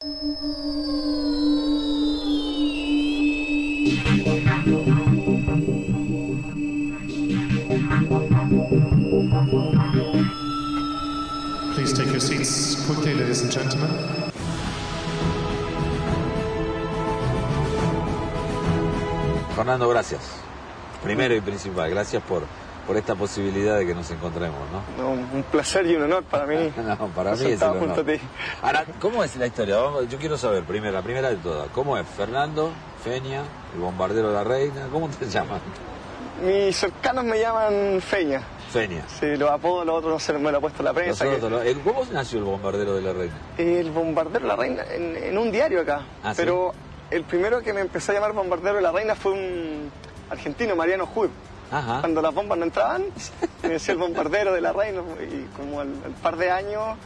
Please 0.00 0.10
take 11.92 12.12
your 12.12 12.20
seats 12.20 12.86
quickly, 12.86 13.14
ladies 13.14 13.42
and 13.42 13.50
gentlemen. 13.50 13.90
Fernando, 19.56 19.88
gracias. 19.88 20.20
Primero 21.02 21.34
y 21.34 21.40
principal, 21.40 21.90
gracias 21.90 22.22
por, 22.22 22.44
por 22.88 22.96
esta 22.96 23.14
posibilidad 23.14 23.76
de 23.78 23.86
que 23.86 23.94
nos 23.94 24.10
encontremos, 24.10 24.58
¿no? 24.72 25.02
No, 25.04 25.10
un 25.10 25.42
placer 25.44 25.86
y 25.86 25.94
un 25.94 26.04
honor 26.04 26.24
para 26.24 26.46
mí. 26.46 26.72
No, 26.78 26.96
para 27.08 27.32
mí 27.36 27.44
es 27.44 27.62
junto 27.62 28.00
a 28.00 28.04
ti. 28.04 28.18
Ahora, 28.62 28.84
¿cómo 28.98 29.22
es 29.22 29.36
la 29.36 29.46
historia? 29.46 29.76
Vamos, 29.76 30.08
yo 30.08 30.16
quiero 30.18 30.38
saber, 30.38 30.64
primero, 30.64 30.94
la 30.94 31.02
primera 31.02 31.28
de 31.28 31.36
todas, 31.36 31.68
¿cómo 31.68 31.98
es 31.98 32.06
Fernando, 32.08 32.70
Feña, 33.04 33.42
el 33.74 33.80
bombardero 33.80 34.28
de 34.28 34.34
la 34.34 34.42
reina? 34.44 34.88
¿Cómo 34.90 35.06
te 35.10 35.26
llaman? 35.30 35.60
Mis 36.42 36.76
cercanos 36.76 37.24
me 37.24 37.38
llaman 37.38 38.00
Feña. 38.00 38.40
Feña. 38.72 39.02
Sí, 39.08 39.36
los 39.36 39.50
apodos, 39.50 39.84
los 39.84 39.96
otros 39.96 40.12
no 40.14 40.18
se 40.18 40.32
me 40.34 40.50
lo 40.50 40.56
ha 40.58 40.60
puesto 40.62 40.82
la 40.82 40.94
prensa. 40.94 41.24
que- 41.24 41.32
Nosotros 41.32 41.64
el- 41.66 41.80
¿Cómo 41.80 42.02
nació 42.10 42.38
el 42.38 42.44
bombardero 42.44 42.94
de 42.94 43.02
la 43.02 43.12
reina? 43.12 43.34
El 43.58 43.90
bombardero 43.90 44.40
de 44.40 44.46
la 44.48 44.56
reina, 44.56 44.82
en, 44.90 45.14
en 45.16 45.36
un 45.36 45.50
diario 45.52 45.82
acá. 45.82 46.02
Ah, 46.22 46.32
¿sí? 46.34 46.40
Pero 46.42 46.72
el 47.10 47.24
primero 47.24 47.60
que 47.60 47.74
me 47.74 47.80
empezó 47.82 48.12
a 48.12 48.14
llamar 48.14 48.32
bombardero 48.32 48.76
de 48.76 48.82
la 48.82 48.92
reina 48.92 49.14
fue 49.14 49.32
un 49.32 49.90
argentino, 50.30 50.74
Mariano 50.76 51.06
Hood. 51.06 51.28
Ajá. 51.70 52.00
Cuando 52.00 52.22
las 52.22 52.34
bombas 52.34 52.58
no 52.58 52.64
entraban, 52.64 53.04
me 53.62 53.68
decía 53.70 53.92
el 53.92 53.98
bombardero 54.00 54.52
de 54.52 54.60
la 54.60 54.72
reina. 54.72 55.00
Y 55.20 55.44
como 55.56 55.80
al, 55.80 55.88
al 56.04 56.12
par 56.22 56.36
de 56.36 56.50
años 56.50 56.96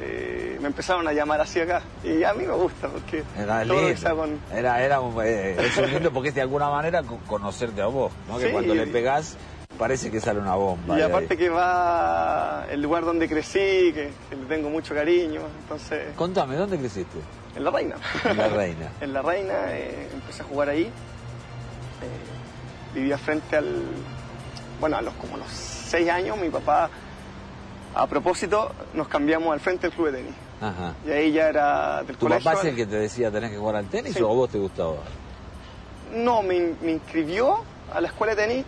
eh, 0.00 0.58
me 0.60 0.68
empezaron 0.68 1.06
a 1.08 1.12
llamar 1.12 1.40
así 1.40 1.60
acá. 1.60 1.82
Y 2.04 2.22
a 2.24 2.32
mí 2.34 2.44
me 2.46 2.52
gusta 2.54 2.88
porque 2.88 3.22
Era 3.36 3.64
todo 3.64 3.80
lindo. 3.88 4.16
con... 4.16 4.38
Era, 4.54 4.82
era 4.82 4.98
eh, 5.24 5.56
es 5.58 5.90
lindo 5.92 6.10
porque 6.12 6.30
es 6.30 6.34
de 6.34 6.40
alguna 6.42 6.68
manera 6.70 7.02
co- 7.02 7.18
conocerte 7.26 7.80
a 7.82 7.86
vos, 7.86 8.12
¿no? 8.28 8.38
Que 8.38 8.46
Sí. 8.46 8.52
cuando 8.52 8.74
le 8.74 8.86
pegás 8.86 9.36
parece 9.78 10.10
que 10.10 10.20
sale 10.20 10.40
una 10.40 10.54
bomba. 10.56 10.94
Y 10.94 10.98
de 10.98 11.04
aparte 11.04 11.34
ahí. 11.34 11.38
que 11.38 11.48
va 11.48 12.66
el 12.70 12.82
lugar 12.82 13.04
donde 13.04 13.26
crecí, 13.28 13.58
que, 13.94 14.10
que 14.28 14.36
le 14.36 14.44
tengo 14.46 14.68
mucho 14.68 14.94
cariño, 14.94 15.40
entonces 15.62 16.14
Contame, 16.16 16.56
¿dónde 16.56 16.76
creciste? 16.78 17.18
en 17.56 17.64
La 17.64 17.70
Reina. 17.70 17.96
En 18.24 18.36
La 18.36 18.48
Reina. 18.48 18.92
en 19.00 19.12
La 19.14 19.22
Reina 19.22 19.54
eh, 19.68 20.08
empecé 20.12 20.42
a 20.42 20.44
jugar 20.44 20.68
ahí. 20.68 20.90
Vivía 22.94 23.18
frente 23.18 23.56
al... 23.56 23.82
Bueno, 24.80 24.96
a 24.96 25.02
los 25.02 25.14
como 25.14 25.36
los 25.36 25.48
seis 25.50 26.08
años 26.10 26.38
mi 26.38 26.48
papá, 26.48 26.88
a 27.94 28.06
propósito, 28.06 28.72
nos 28.94 29.08
cambiamos 29.08 29.52
al 29.52 29.60
frente 29.60 29.88
del 29.88 29.96
club 29.96 30.10
de 30.10 30.18
tenis. 30.18 30.34
Ajá. 30.60 30.94
Y 31.06 31.10
ahí 31.10 31.32
ya 31.32 31.48
era 31.48 32.02
del 32.02 32.16
¿Tu 32.16 32.26
colegio. 32.26 32.44
papá 32.44 32.60
es 32.60 32.66
el 32.66 32.76
que 32.76 32.86
te 32.86 32.96
decía 32.96 33.30
tenés 33.30 33.50
que 33.50 33.56
jugar 33.58 33.76
al 33.76 33.86
tenis 33.86 34.14
Sí. 34.14 34.22
o 34.22 34.28
vos 34.28 34.48
te 34.50 34.58
gustaba? 34.58 34.94
No, 36.14 36.42
me, 36.42 36.74
me 36.82 36.92
inscribió 36.92 37.62
a 37.92 38.00
la 38.00 38.08
escuela 38.08 38.34
de 38.34 38.42
tenis 38.46 38.64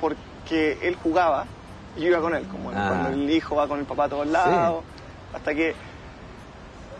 porque 0.00 0.78
él 0.82 0.96
jugaba 1.02 1.44
y 1.96 2.02
yo 2.02 2.08
iba 2.08 2.20
con 2.20 2.34
él, 2.34 2.46
como 2.48 2.70
Ah. 2.70 2.88
cuando 2.88 3.08
el 3.10 3.30
hijo 3.30 3.56
va 3.56 3.66
con 3.68 3.78
el 3.80 3.84
papá 3.84 4.04
a 4.04 4.08
todos 4.08 4.26
lados. 4.28 4.84
Hasta 5.34 5.54
que 5.54 5.74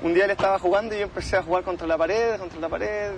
un 0.03 0.15
día 0.15 0.25
él 0.27 0.31
estaba 0.31 0.59
jugando 0.59 0.95
y 0.95 0.99
yo 0.99 1.05
empecé 1.05 1.37
a 1.37 1.43
jugar 1.43 1.65
contra 1.65 1.87
la 1.87 1.99
pared, 1.99 2.37
contra 2.39 2.59
la 2.61 2.69
pared, 2.69 3.11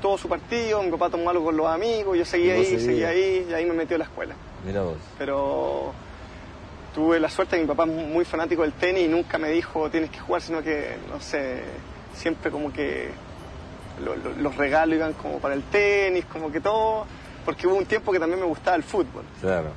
todo 0.00 0.16
su 0.18 0.28
partido, 0.28 0.82
mi 0.82 0.90
papá 0.90 1.10
tomó 1.10 1.30
algo 1.30 1.44
con 1.44 1.56
los 1.56 1.66
amigos, 1.66 2.16
yo 2.16 2.24
seguía 2.24 2.54
ahí, 2.54 2.64
seguía 2.78 3.08
ahí 3.08 3.46
y 3.50 3.54
ahí 3.54 3.64
me 3.66 3.74
metió 3.74 3.96
a 3.96 3.98
la 3.98 4.04
escuela. 4.04 4.34
Mira 4.64 4.82
vos. 4.82 4.96
Pero 5.18 5.92
tuve 6.94 7.18
la 7.20 7.28
suerte 7.28 7.56
de 7.56 7.62
que 7.62 7.66
mi 7.68 7.74
papá 7.74 7.90
es 7.90 7.96
muy 7.96 8.24
fanático 8.24 8.62
del 8.62 8.72
tenis 8.72 9.04
y 9.04 9.08
nunca 9.08 9.38
me 9.38 9.50
dijo 9.50 9.90
tienes 9.90 10.10
que 10.10 10.18
jugar, 10.20 10.40
sino 10.42 10.62
que, 10.62 10.96
no 11.12 11.20
sé, 11.20 11.62
siempre 12.14 12.50
como 12.50 12.72
que 12.72 13.10
lo- 14.04 14.14
lo- 14.16 14.34
los 14.36 14.56
regalos 14.56 14.96
iban 14.96 15.12
como 15.14 15.38
para 15.40 15.54
el 15.54 15.62
tenis, 15.64 16.24
como 16.26 16.52
que 16.52 16.60
todo, 16.60 17.04
porque 17.44 17.66
hubo 17.66 17.74
un 17.76 17.86
tiempo 17.86 18.12
que 18.12 18.20
también 18.20 18.38
me 18.40 18.46
gustaba 18.46 18.76
el 18.76 18.82
fútbol, 18.84 19.24
Claro. 19.40 19.70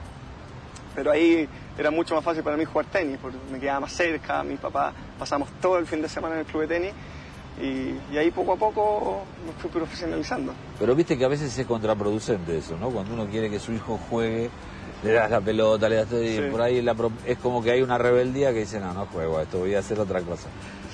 pero 0.94 1.12
ahí 1.12 1.48
era 1.78 1.92
mucho 1.92 2.16
más 2.16 2.24
fácil 2.24 2.44
para 2.44 2.58
mí 2.58 2.66
jugar 2.66 2.86
tenis, 2.88 3.18
porque 3.22 3.38
me 3.52 3.60
quedaba 3.60 3.82
más 3.82 3.94
cerca, 3.94 4.44
mi 4.44 4.56
papá 4.58 4.94
pasamos 5.18 5.50
todo 5.62 5.78
el 5.78 5.86
fin 5.88 6.02
de 6.02 6.10
semana 6.10 6.36
en 6.36 6.42
el 6.42 6.46
club 6.46 6.62
de 6.64 6.68
tenis 6.68 6.94
y, 7.62 8.14
y 8.14 8.18
ahí 8.18 8.32
poco 8.32 8.54
a 8.54 8.56
poco 8.58 9.24
me 9.46 9.52
fui 9.62 9.70
profesionalizando. 9.70 10.54
Pero 10.80 10.96
viste 10.96 11.18
que 11.18 11.26
a 11.26 11.28
veces 11.28 11.58
es 11.58 11.66
contraproducente 11.68 12.58
eso, 12.58 12.78
¿no? 12.78 12.90
Cuando 12.90 13.14
uno 13.14 13.28
quiere 13.28 13.50
que 13.50 13.60
su 13.60 13.72
hijo 13.74 14.00
juegue, 14.10 14.50
le 15.04 15.14
das 15.14 15.32
la 15.32 15.42
pelota, 15.42 15.90
le 15.90 15.96
das 15.98 16.08
todo, 16.08 16.22
y 16.24 16.36
Sí. 16.38 16.42
por 16.52 16.62
ahí 16.62 16.82
la 16.82 16.96
es 17.26 17.38
como 17.40 17.64
que 17.64 17.72
hay 17.72 17.82
una 17.82 17.98
rebeldía 17.98 18.52
que 18.54 18.60
dice, 18.60 18.80
no, 18.80 18.94
no 18.94 19.06
juego 19.08 19.38
a 19.40 19.44
esto, 19.44 19.60
voy 19.60 19.74
a 19.76 19.80
hacer 19.80 20.00
otra 20.00 20.22
cosa. 20.22 20.48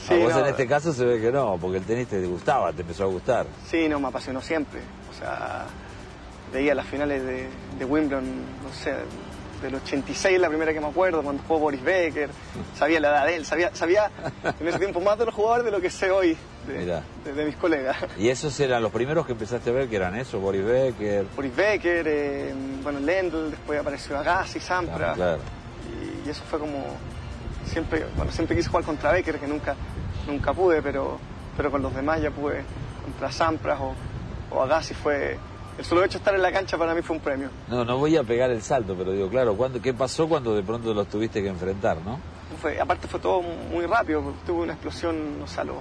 Sí, 0.07 0.13
a 0.13 0.17
vos 0.23 0.33
no. 0.33 0.39
en 0.39 0.45
este 0.47 0.65
caso 0.67 0.93
se 0.93 1.03
ve 1.05 1.19
que 1.19 1.31
no, 1.31 1.57
porque 1.59 1.77
el 1.79 1.83
tenis 1.83 2.07
te 2.07 2.25
gustaba, 2.25 2.71
te 2.71 2.81
empezó 2.81 3.03
a 3.03 3.07
gustar. 3.07 3.45
Sí, 3.69 3.89
no, 3.89 3.99
me 3.99 4.07
apasionó 4.07 4.41
siempre. 4.41 4.79
O 5.11 5.13
sea, 5.19 5.65
veía 6.53 6.73
las 6.73 6.85
finales 6.85 7.21
de, 7.23 7.49
de 7.77 7.85
Wimbledon, 7.85 8.23
no 8.23 8.73
sé, 8.73 8.93
del 9.61 9.75
86 9.75 10.39
la 10.39 10.49
primera 10.49 10.71
que 10.73 10.79
me 10.79 10.87
acuerdo, 10.87 11.23
cuando 11.23 11.41
jugó 11.47 11.59
Boris 11.59 11.83
Becker, 11.83 12.29
sabía 12.77 12.99
la 12.99 13.09
edad 13.09 13.25
de 13.25 13.35
él, 13.37 13.45
sabía, 13.45 13.73
sabía 13.73 14.11
en 14.59 14.67
ese 14.67 14.77
tiempo 14.79 14.99
más 15.01 15.17
de 15.17 15.25
los 15.25 15.33
jugadores 15.33 15.65
de 15.65 15.71
lo 15.71 15.81
que 15.81 15.89
sé 15.89 16.11
hoy 16.11 16.37
de, 16.67 16.77
Mirá. 16.79 17.01
de- 17.23 17.33
de 17.33 17.45
mis 17.45 17.55
colegas. 17.55 17.97
Y 18.17 18.29
esos 18.29 18.59
eran 18.59 18.81
los 18.83 18.91
primeros 18.91 19.25
que 19.25 19.31
empezaste 19.31 19.69
a 19.69 19.73
ver, 19.73 19.87
que 19.89 19.95
eran 19.95 20.15
eso, 20.15 20.39
Boris 20.39 20.63
Becker. 20.63 21.25
Boris 21.35 21.55
Becker, 21.55 22.05
eh, 22.07 22.53
bueno, 22.83 22.99
Lendl, 22.99 23.51
después 23.51 23.79
apareció 23.79 24.17
Agassi, 24.17 24.59
Sampras. 24.59 24.97
Claro, 24.97 25.15
claro. 25.15 25.39
Y, 26.23 26.27
y 26.27 26.31
eso 26.31 26.43
fue 26.49 26.59
como, 26.59 26.83
siempre, 27.65 28.05
bueno, 28.15 28.31
siempre 28.31 28.55
quise 28.55 28.69
jugar 28.69 28.83
contra 28.85 29.11
Becker, 29.11 29.39
que 29.39 29.47
nunca, 29.47 29.75
nunca 30.27 30.53
pude, 30.53 30.81
pero, 30.81 31.17
pero 31.55 31.71
con 31.71 31.81
los 31.81 31.95
demás 31.95 32.21
ya 32.21 32.29
pude, 32.31 32.63
contra 33.03 33.31
Sampras 33.31 33.79
o, 33.79 33.95
o 34.55 34.61
Agassi 34.61 34.93
fue, 34.93 35.37
el 35.77 35.85
solo 35.85 36.03
hecho 36.03 36.13
de 36.13 36.17
estar 36.19 36.33
en 36.35 36.41
la 36.41 36.51
cancha 36.51 36.77
para 36.77 36.93
mí 36.95 37.01
fue 37.01 37.15
un 37.15 37.21
premio. 37.21 37.49
No, 37.67 37.85
no 37.85 37.97
voy 37.97 38.15
a 38.17 38.23
pegar 38.23 38.49
el 38.49 38.61
salto, 38.61 38.95
pero 38.97 39.11
digo, 39.11 39.29
claro, 39.29 39.55
¿cuándo, 39.55 39.81
¿qué 39.81 39.93
pasó 39.93 40.27
cuando 40.27 40.55
de 40.55 40.63
pronto 40.63 40.93
los 40.93 41.07
tuviste 41.07 41.41
que 41.41 41.49
enfrentar, 41.49 41.97
no? 42.03 42.19
Fue, 42.61 42.79
aparte 42.79 43.07
fue 43.07 43.19
todo 43.19 43.41
muy 43.41 43.85
rápido, 43.85 44.21
porque 44.21 44.39
tuve 44.45 44.63
una 44.63 44.73
explosión, 44.73 45.39
no 45.39 45.45
sé, 45.47 45.61
a 45.61 45.63
los 45.65 45.75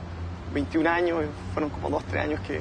21 0.53 0.87
años, 0.91 1.25
fueron 1.55 1.71
como 1.71 1.89
2, 1.91 2.05
3 2.11 2.25
años 2.25 2.41
que, 2.47 2.61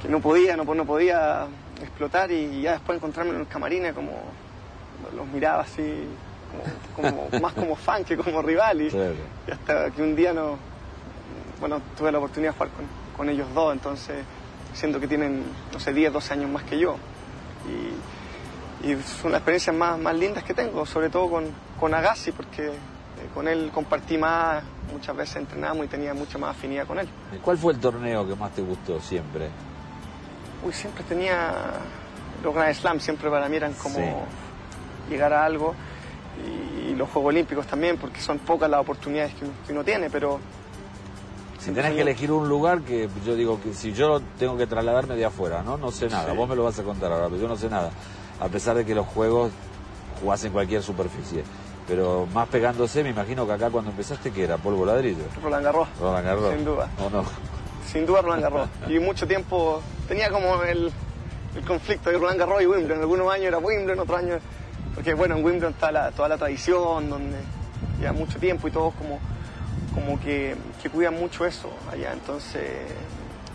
que 0.00 0.08
no 0.08 0.20
podía, 0.20 0.56
no, 0.56 0.64
no 0.64 0.84
podía 0.86 1.46
explotar 1.82 2.30
y 2.30 2.62
ya 2.62 2.72
después 2.72 2.96
encontrarme 2.96 3.32
en 3.32 3.40
los 3.40 3.48
camarines 3.48 3.92
como 3.92 4.12
los 5.14 5.26
miraba 5.28 5.62
así, 5.62 6.04
como, 6.96 7.12
como- 7.28 7.40
más 7.42 7.52
como 7.52 7.76
fan 7.76 8.04
que 8.04 8.16
como 8.16 8.40
rival 8.40 8.80
y, 8.80 8.88
Claro. 8.88 9.14
y 9.46 9.50
hasta 9.50 9.90
que 9.90 10.02
un 10.02 10.16
día 10.16 10.32
no, 10.32 10.56
bueno, 11.60 11.80
tuve 11.98 12.10
la 12.10 12.18
oportunidad 12.18 12.52
de 12.52 12.56
jugar 12.58 12.70
con, 12.74 12.86
con 13.16 13.28
ellos 13.28 13.46
dos, 13.54 13.72
entonces 13.74 14.16
siento 14.76 15.00
que 15.00 15.08
tienen, 15.08 15.42
no 15.72 15.80
sé, 15.80 15.92
10, 15.92 16.12
12 16.12 16.34
años 16.34 16.50
más 16.50 16.62
que 16.64 16.78
yo. 16.78 16.96
Y, 18.82 18.86
y 18.88 19.02
son 19.02 19.32
las 19.32 19.40
experiencias 19.40 19.74
más, 19.74 19.98
más 19.98 20.14
lindas 20.14 20.44
que 20.44 20.54
tengo, 20.54 20.84
sobre 20.86 21.08
todo 21.08 21.30
con, 21.30 21.46
con 21.80 21.94
Agassi, 21.94 22.32
porque 22.32 22.66
eh, 22.68 22.72
con 23.34 23.48
él 23.48 23.70
compartí 23.72 24.18
más, 24.18 24.62
muchas 24.92 25.16
veces 25.16 25.36
entrenamos 25.36 25.86
y 25.86 25.88
tenía 25.88 26.14
mucha 26.14 26.38
más 26.38 26.50
afinidad 26.50 26.86
con 26.86 26.98
él. 26.98 27.08
¿Cuál 27.42 27.58
fue 27.58 27.72
el 27.72 27.80
torneo 27.80 28.26
que 28.28 28.36
más 28.36 28.52
te 28.52 28.62
gustó 28.62 29.00
siempre? 29.00 29.48
Uy, 30.64 30.72
siempre 30.72 31.02
tenía 31.04 31.52
los 32.44 32.54
Grand 32.54 32.74
Slam, 32.74 33.00
siempre 33.00 33.30
para 33.30 33.48
mí 33.48 33.56
eran 33.56 33.72
como 33.74 33.96
Sí. 33.96 35.10
llegar 35.10 35.32
a 35.32 35.44
algo. 35.44 35.74
Y, 36.46 36.94
los 36.96 37.10
Juegos 37.10 37.28
Olímpicos 37.28 37.66
también, 37.66 37.98
porque 37.98 38.20
son 38.20 38.38
pocas 38.38 38.70
las 38.70 38.80
oportunidades 38.80 39.34
que 39.34 39.44
uno, 39.44 39.52
que 39.66 39.72
uno 39.72 39.84
tiene, 39.84 40.08
pero 40.08 40.40
Si 41.66 41.72
tenés 41.72 41.94
que 41.94 42.00
elegir 42.02 42.30
un 42.30 42.48
lugar 42.48 42.80
que 42.82 43.08
yo 43.26 43.34
digo 43.34 43.60
que 43.60 43.74
si 43.74 43.92
yo 43.92 44.20
tengo 44.38 44.56
que 44.56 44.66
trasladarme 44.68 45.16
de 45.16 45.24
afuera, 45.24 45.62
¿no? 45.64 45.76
No 45.76 45.90
sé 45.90 46.08
nada, 46.08 46.30
Sí. 46.30 46.36
vos 46.36 46.48
me 46.48 46.54
lo 46.54 46.62
vas 46.62 46.78
a 46.78 46.84
contar 46.84 47.10
ahora, 47.10 47.26
pero 47.26 47.42
yo 47.42 47.48
no 47.48 47.56
sé 47.56 47.68
nada. 47.68 47.90
A 48.40 48.46
pesar 48.48 48.76
de 48.76 48.84
que 48.86 48.94
los 48.94 49.04
juegos 49.06 49.50
jugás 50.20 50.44
en 50.44 50.52
cualquier 50.52 50.82
superficie. 50.82 51.42
Pero 51.88 52.26
más 52.32 52.46
pegándose, 52.48 53.02
me 53.02 53.10
imagino 53.10 53.46
que 53.46 53.52
acá 53.52 53.68
cuando 53.70 53.90
empezaste, 53.90 54.30
que 54.30 54.44
era? 54.44 54.58
¿Polvo 54.58 54.86
ladrillo? 54.86 55.24
Roland 55.42 55.64
Garros, 55.64 55.88
Roland 56.00 56.24
Garros. 56.26 56.54
Sin 56.54 56.64
duda. 56.64 56.88
¿O 57.04 57.10
no? 57.10 57.24
sin 57.92 58.06
duda 58.06 58.22
Roland 58.22 58.42
Garros. 58.42 58.68
Y 58.88 58.98
mucho 59.00 59.26
tiempo 59.26 59.80
tenía 60.08 60.30
como 60.30 60.62
el, 60.62 60.92
el 61.56 61.64
conflicto 61.64 62.10
de 62.10 62.18
Roland 62.18 62.38
Garros 62.38 62.62
y 62.62 62.66
Wimbledon. 62.66 63.00
Algunos 63.00 63.32
años 63.32 63.46
era 63.46 63.58
Wimbledon, 63.58 63.98
otros 64.00 64.18
años... 64.18 64.40
Porque 64.94 65.14
bueno, 65.14 65.36
en 65.36 65.44
Wimbledon 65.44 65.72
está 65.72 65.90
la- 65.92 66.10
toda 66.12 66.28
la 66.28 66.38
tradición, 66.38 67.10
donde 67.10 67.36
lleva 68.00 68.12
mucho 68.12 68.38
tiempo 68.38 68.66
y 68.68 68.70
todos 68.70 68.94
como, 68.94 69.18
como 69.96 70.20
que, 70.20 70.54
que 70.82 70.90
cuidan 70.90 71.14
mucho 71.14 71.44
eso 71.46 71.70
allá. 71.90 72.12
Entonces 72.12 72.62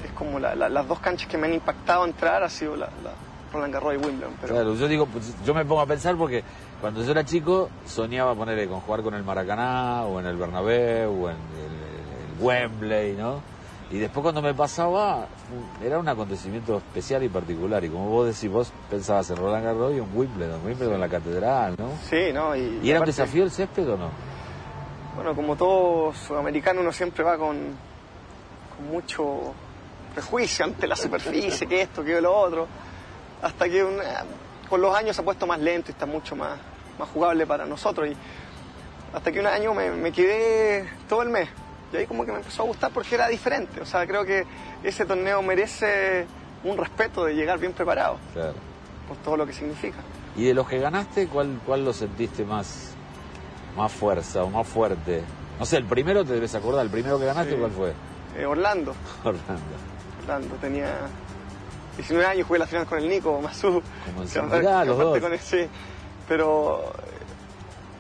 es 0.03 0.11
como 0.13 0.39
la- 0.39 0.55
la- 0.55 0.67
las 0.67 0.87
dos 0.87 0.99
canchas 0.99 1.29
que 1.29 1.37
me 1.37 1.47
han 1.47 1.53
impactado 1.53 2.03
entrar 2.03 2.43
ha 2.43 2.49
sido 2.49 2.75
la, 2.75 2.87
la 3.03 3.11
Roland 3.53 3.73
Garros 3.73 3.93
y 3.93 3.97
Wimbledon. 3.97 4.33
Pero 4.41 4.53
Claro, 4.55 4.73
yo 4.75 4.87
digo, 4.87 5.05
pues, 5.05 5.33
yo 5.45 5.53
me 5.53 5.63
pongo 5.63 5.81
a 5.81 5.85
pensar 5.85 6.15
porque 6.17 6.43
cuando 6.81 7.03
yo 7.03 7.11
era 7.11 7.23
chico 7.23 7.69
soñaba 7.85 8.33
ponerle 8.33 8.67
con 8.67 8.79
jugar 8.81 9.03
con 9.03 9.13
el 9.13 9.23
Maracaná 9.23 10.03
o 10.05 10.19
en 10.19 10.25
el 10.25 10.35
Bernabéu 10.35 11.11
o 11.25 11.29
en 11.29 11.35
el, 11.35 12.37
el 12.37 12.43
Wembley, 12.43 13.13
¿no? 13.15 13.41
Y 13.91 13.97
después 13.99 14.23
cuando 14.23 14.41
me 14.41 14.53
pasaba, 14.53 15.27
era 15.83 15.99
un 15.99 16.07
acontecimiento 16.07 16.77
especial 16.77 17.23
y 17.23 17.29
particular. 17.29 17.83
Y 17.83 17.89
como 17.89 18.07
vos 18.07 18.25
decís, 18.25 18.49
vos 18.49 18.71
pensabas 18.89 19.29
en 19.31 19.35
Roland 19.35 19.65
Garros 19.65 19.93
y 19.93 19.97
en 19.97 20.07
Wimbledon, 20.15 20.65
Wimbledon 20.65 20.93
en 20.95 21.01
la 21.01 21.09
catedral, 21.09 21.75
¿no? 21.77 21.89
sí, 22.09 22.31
¿no? 22.33 22.55
Y, 22.55 22.79
¿Y 22.81 22.89
era 22.89 23.01
un 23.01 23.05
desafío 23.05 23.43
el 23.43 23.51
césped 23.51 23.87
o 23.89 23.97
no? 23.97 24.30
Bueno, 25.15 25.35
como 25.35 25.55
todo 25.55 26.13
sudamericano 26.13 26.81
uno 26.81 26.91
siempre 26.91 27.23
va 27.23 27.37
con, 27.37 27.57
con 28.77 28.87
mucho 28.89 29.53
prejuicio 30.13 30.65
ante 30.65 30.87
la 30.87 30.95
superficie, 30.95 31.67
que 31.67 31.81
esto, 31.81 32.03
que 32.03 32.19
lo 32.21 32.35
otro, 32.35 32.67
hasta 33.41 33.67
que 33.69 33.83
un- 33.83 33.99
con 34.69 34.81
los 34.81 34.95
años 34.95 35.15
se 35.15 35.21
ha 35.21 35.25
puesto 35.25 35.45
más 35.45 35.59
lento 35.59 35.91
y 35.91 35.93
está 35.93 36.05
mucho 36.05 36.35
más, 36.35 36.57
más 36.97 37.09
jugable 37.09 37.45
para 37.45 37.65
nosotros. 37.65 38.07
Y 38.09 38.15
hasta 39.13 39.31
que 39.31 39.39
un 39.41 39.47
año 39.47 39.73
me, 39.73 39.91
me 39.91 40.11
quedé 40.13 40.89
todo 41.09 41.21
el 41.23 41.29
mes. 41.29 41.49
Y 41.91 41.97
ahí 41.97 42.07
como 42.07 42.25
que 42.25 42.31
me 42.31 42.37
empezó 42.37 42.63
a 42.63 42.65
gustar 42.67 42.91
porque 42.91 43.15
era 43.15 43.27
diferente. 43.27 43.81
O 43.81 43.85
sea, 43.85 44.07
creo 44.07 44.23
que 44.23 44.45
ese 44.81 45.05
torneo 45.05 45.41
merece 45.41 46.25
un 46.63 46.77
respeto 46.77 47.25
de 47.25 47.33
llegar 47.35 47.59
bien 47.59 47.73
preparado 47.73 48.17
Claro. 48.33 48.53
por 49.09 49.17
todo 49.17 49.35
lo 49.35 49.45
que 49.45 49.51
significa. 49.51 49.97
Y 50.37 50.45
de 50.45 50.53
los 50.53 50.69
que 50.69 50.79
ganaste, 50.79 51.27
¿cuál, 51.27 51.59
cuál 51.65 51.83
lo 51.83 51.91
sentiste 51.91 52.45
más, 52.45 52.90
más 53.75 53.91
fuerza 53.91 54.43
o 54.43 54.49
más 54.49 54.67
fuerte? 54.67 55.21
No 55.59 55.65
sé, 55.65 55.77
el 55.77 55.85
primero 55.85 56.23
te 56.25 56.33
debes 56.33 56.53
acordar, 56.55 56.83
el 56.85 56.91
primero 56.91 57.19
que 57.19 57.25
ganaste, 57.25 57.53
Sí. 57.53 57.57
¿cuál 57.59 57.71
fue? 57.71 57.93
Eh, 58.37 58.45
Orlando, 58.45 58.93
Orlando. 59.23 59.61
Orlando, 60.21 60.55
tenía 60.55 60.89
19 61.97 62.25
años, 62.25 62.47
jugué 62.47 62.59
la 62.59 62.67
final 62.67 62.85
con 62.85 62.99
el 62.99 63.09
Nico, 63.09 63.39
Mazú. 63.41 63.81
Como 64.05 64.25
que 64.27 64.39
en 64.39 64.45
aparte- 64.45 64.59
Mirá, 64.59 64.81
que 64.81 64.85
los 64.87 64.97
dos. 64.97 65.19
con 65.19 65.37
sí. 65.39 65.67
Pero, 66.27 66.93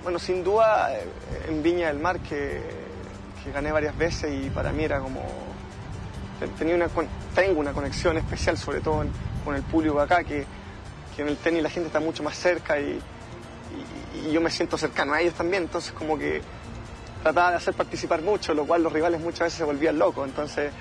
bueno, 0.03 0.17
sin 0.19 0.43
duda, 0.43 0.93
eh, 0.95 1.05
en 1.49 1.61
Viña 1.61 1.87
del 1.87 1.99
Mar, 1.99 2.19
que, 2.19 2.61
que 3.43 3.51
gané 3.51 3.71
varias 3.71 3.97
veces 3.97 4.31
y 4.45 4.49
para 4.49 4.71
mí 4.71 4.83
era 4.83 4.99
como... 4.99 5.21
te- 6.39 6.47
Tenía 6.47 6.75
una, 6.75 6.87
tengo 7.35 7.59
una 7.59 7.73
conexión 7.73 8.17
especial, 8.17 8.57
sobre 8.57 8.79
todo 8.79 9.01
en- 9.03 9.11
con 9.43 9.55
el 9.55 9.63
público 9.63 9.99
acá, 9.99 10.23
que, 10.23 10.45
que 11.15 11.21
en 11.23 11.27
el 11.27 11.37
tenis 11.37 11.61
la 11.63 11.69
gente 11.69 11.87
está 11.87 11.99
mucho 11.99 12.23
más 12.23 12.35
cerca 12.37 12.79
y, 12.79 12.83
y- 12.83 12.99
y 14.13 14.31
yo 14.31 14.41
me 14.41 14.49
siento 14.49 14.77
cercano 14.77 15.13
a 15.13 15.21
ellos 15.21 15.33
también, 15.33 15.63
entonces 15.63 15.91
como 15.93 16.17
que 16.17 16.41
trataba 17.23 17.51
de 17.51 17.57
hacer 17.57 17.73
participar 17.73 18.21
mucho, 18.21 18.53
lo 18.53 18.65
cual 18.65 18.83
los 18.83 18.91
rivales 18.91 19.21
muchas 19.21 19.41
veces 19.41 19.57
se 19.59 19.63
volvían 19.63 19.97
locos, 19.99 20.27
entonces 20.27 20.71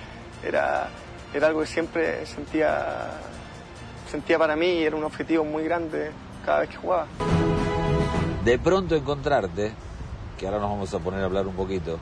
era, 0.42 0.88
era 1.34 1.46
algo 1.48 1.60
que 1.60 1.66
siempre 1.66 2.24
sentía, 2.26 3.10
sentía 4.10 4.38
para 4.38 4.56
mí 4.56 4.66
y 4.66 4.84
era 4.84 4.96
un 4.96 5.04
objetivo 5.04 5.44
muy 5.44 5.64
grande 5.64 6.10
cada 6.44 6.60
vez 6.60 6.70
que 6.70 6.76
jugaba. 6.76 7.06
De 8.44 8.58
pronto 8.58 8.96
encontrarte, 8.96 9.72
que 10.38 10.46
ahora 10.46 10.58
nos 10.60 10.70
vamos 10.70 10.94
a 10.94 10.98
poner 10.98 11.20
a 11.20 11.26
hablar 11.26 11.46
un 11.46 11.54
poquito, 11.54 11.98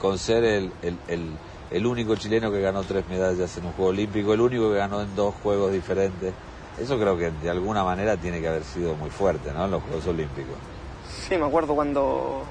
con 0.00 0.18
ser 0.18 0.44
el, 0.44 0.72
el- 0.82 0.98
el- 1.08 1.30
el 1.70 1.84
único 1.86 2.14
chileno 2.16 2.50
que 2.52 2.60
ganó 2.60 2.84
tres 2.84 3.06
medallas 3.08 3.56
en 3.58 3.66
un 3.66 3.72
Juego 3.72 3.90
Olímpico, 3.90 4.32
el 4.32 4.40
único 4.40 4.70
que 4.70 4.76
ganó 4.78 5.02
en 5.02 5.14
dos 5.16 5.34
Juegos 5.42 5.72
diferentes. 5.72 6.32
Eso 6.80 6.98
creo 6.98 7.16
que 7.16 7.30
de 7.30 7.50
alguna 7.50 7.84
manera 7.84 8.16
tiene 8.16 8.40
que 8.40 8.48
haber 8.48 8.64
sido 8.64 8.94
muy 8.94 9.10
fuerte, 9.10 9.50
¿no? 9.52 9.64
En 9.64 9.70
los 9.70 9.82
Juegos 9.82 10.06
Olímpicos. 10.08 10.56
Sí, 11.28 11.36
me 11.36 11.46
acuerdo 11.46 11.74
cuando 11.74 12.44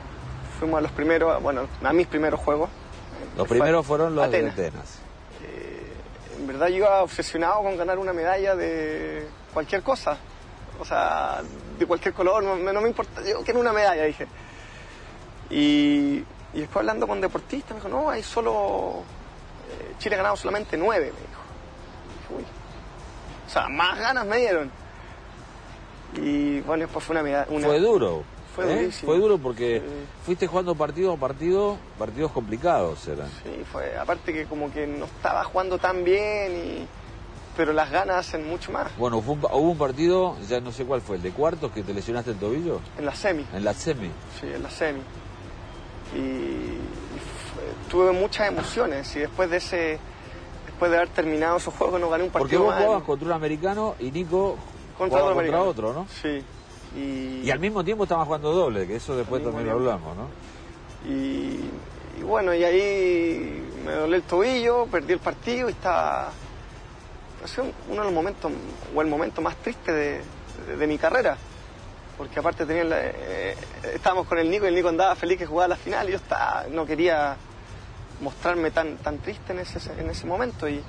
fuimos 0.59 0.79
a 0.79 0.81
los 0.81 0.91
primeros, 0.91 1.41
bueno, 1.43 1.67
a 1.83 1.93
mis 1.93 2.07
primeros 2.07 2.39
juegos. 2.39 2.69
Los 3.37 3.47
primeros 3.47 3.85
fueron 3.85 4.15
los 4.15 4.25
Atenas. 4.25 4.55
de 4.55 4.67
Atenas. 4.67 4.99
En 6.39 6.47
verdad 6.47 6.67
yo 6.67 6.75
iba 6.77 7.01
obsesionado 7.03 7.61
con 7.63 7.77
ganar 7.77 7.97
una 7.99 8.13
medalla 8.13 8.55
de 8.55 9.27
cualquier 9.53 9.83
cosa. 9.83 10.17
O 10.79 10.85
sea, 10.85 11.41
de 11.79 11.85
cualquier 11.85 12.13
color, 12.13 12.43
no, 12.43 12.55
me- 12.55 12.73
no 12.73 12.81
me 12.81 12.89
importa. 12.89 13.21
Yo 13.23 13.41
quiero 13.43 13.59
una 13.59 13.71
medalla, 13.71 14.03
dije. 14.03 14.27
Y, 15.49 16.23
y 16.53 16.59
después 16.59 16.77
hablando 16.77 17.07
con 17.07 17.21
deportistas, 17.21 17.71
me 17.71 17.75
dijo, 17.77 17.89
no, 17.89 18.09
hay 18.09 18.23
solo... 18.23 19.03
eh, 19.69 19.93
Chile 19.99 20.15
ha 20.15 20.17
ganado 20.17 20.35
solamente 20.35 20.75
nueve, 20.77 21.05
me 21.13 21.19
dijo. 21.27 21.41
Dije, 22.21 22.33
"Uy". 22.39 22.64
O 23.45 23.49
sea, 23.49 23.67
más 23.69 23.97
ganas 23.99 24.25
me 24.25 24.37
dieron. 24.37 24.71
Y 26.17 26.61
bueno, 26.61 26.83
después 26.85 27.03
fue 27.03 27.19
una. 27.19 27.45
Una, 27.49 27.67
Fue 27.67 27.79
duro. 27.79 28.23
Fue 28.55 28.65
¿eh? 28.71 28.75
durísimo. 28.75 29.11
Fue 29.11 29.19
duro 29.21 29.37
porque 29.37 29.81
Sí. 29.85 30.05
fuiste 30.25 30.47
jugando 30.47 30.75
partido 30.75 31.11
a 31.13 31.17
partido, 31.17 31.77
partidos 31.99 32.31
complicados 32.31 33.05
eran. 33.07 33.27
Sí, 33.43 33.63
fue, 33.71 33.97
aparte 33.97 34.31
que 34.31 34.45
como 34.45 34.71
que 34.71 34.87
no 34.87 35.05
estaba 35.05 35.43
jugando 35.43 35.77
tan 35.77 36.05
bien, 36.05 36.53
y, 36.55 36.87
pero 37.57 37.73
las 37.73 37.91
ganas 37.91 38.15
hacen 38.27 38.47
mucho 38.47 38.71
más. 38.71 38.95
Bueno, 38.97 39.21
fue 39.21 39.33
un 39.33 39.41
pa- 39.41 39.53
hubo 39.53 39.71
un 39.71 39.77
partido, 39.77 40.37
ya 40.47 40.61
no 40.61 40.71
sé 40.71 40.85
cuál 40.85 41.01
fue, 41.01 41.17
el 41.17 41.21
de 41.21 41.31
cuartos 41.31 41.69
que 41.73 41.83
te 41.83 41.93
lesionaste 41.93 42.31
el 42.31 42.37
tobillo, 42.37 42.79
En 42.97 43.05
la 43.05 43.13
semi. 43.13 43.45
en 43.53 43.65
la 43.65 43.73
semi. 43.73 44.09
Sí, 44.39 44.47
en 44.47 44.63
la 44.63 44.69
semi. 44.69 45.01
Y, 46.15 46.17
y 46.19 46.79
fue- 47.53 47.89
tuve 47.91 48.13
muchas 48.13 48.47
emociones 48.47 49.13
y 49.17 49.19
después 49.19 49.49
de 49.49 49.57
ese, 49.57 49.99
después 50.75 50.91
de 50.91 50.97
haber 50.97 51.09
terminado 51.09 51.55
esos 51.57 51.73
juegos 51.73 52.01
no 52.01 52.09
gané 52.09 52.25
un 52.25 52.29
Porque 52.31 52.43
partido 52.43 52.63
vos 52.63 52.73
más. 52.75 52.83
jugabas 52.83 53.03
contra 53.03 53.27
un 53.27 53.33
americano 53.33 53.95
y 53.97 54.11
Nico 54.11 54.57
contra 54.97 55.23
otro 55.23 55.35
contra 55.35 55.61
otro, 55.63 55.93
¿no? 55.93 56.07
Sí. 56.21 56.43
Y, 56.97 57.41
Y 57.45 57.51
al 57.51 57.59
mismo 57.59 57.83
tiempo 57.83 58.03
estaban 58.03 58.25
jugando 58.25 58.51
doble, 58.53 58.85
que 58.85 58.97
eso 58.97 59.15
después 59.15 59.41
también 59.41 59.67
lo 59.67 59.73
hablamos, 59.73 60.15
¿no? 60.17 60.27
y, 61.09 61.69
y 62.19 62.23
bueno, 62.23 62.53
y 62.53 62.63
ahí 62.63 63.63
me 63.85 63.91
dolé 63.93 64.17
el 64.17 64.23
tobillo, 64.23 64.85
perdí 64.87 65.13
el 65.13 65.19
partido 65.19 65.69
y 65.69 65.71
estaba... 65.71 66.31
Ha 67.43 67.47
sido 67.47 67.67
uno 67.89 67.99
de 68.01 68.05
los 68.05 68.13
momentos, 68.13 68.51
o 68.95 69.01
el 69.01 69.07
momento 69.07 69.41
más 69.41 69.55
triste 69.57 69.91
de, 69.93 70.21
de- 70.67 70.77
de 70.77 70.87
mi 70.87 70.97
carrera. 70.97 71.37
Porque 72.17 72.39
aparte 72.39 72.65
tenía 72.65 72.83
la- 72.85 73.01
eh, 73.01 73.55
estábamos 73.93 74.25
con 74.27 74.39
el 74.39 74.49
Nico 74.49 74.65
y 74.65 74.69
el 74.69 74.75
Nico 74.75 74.87
andaba 74.89 75.15
feliz 75.15 75.37
que 75.37 75.45
jugaba 75.45 75.67
la 75.69 75.75
final 75.75 76.07
y 76.07 76.11
yo 76.13 76.17
estaba, 76.17 76.65
no 76.71 76.85
quería 76.85 77.35
mostrarme 78.21 78.71
tan, 78.71 78.97
tan 78.97 79.17
triste 79.19 79.53
en 79.53 79.59
ese, 79.59 79.79
en 79.99 80.09
ese 80.09 80.25
momento. 80.25 80.67
Y, 80.69 80.81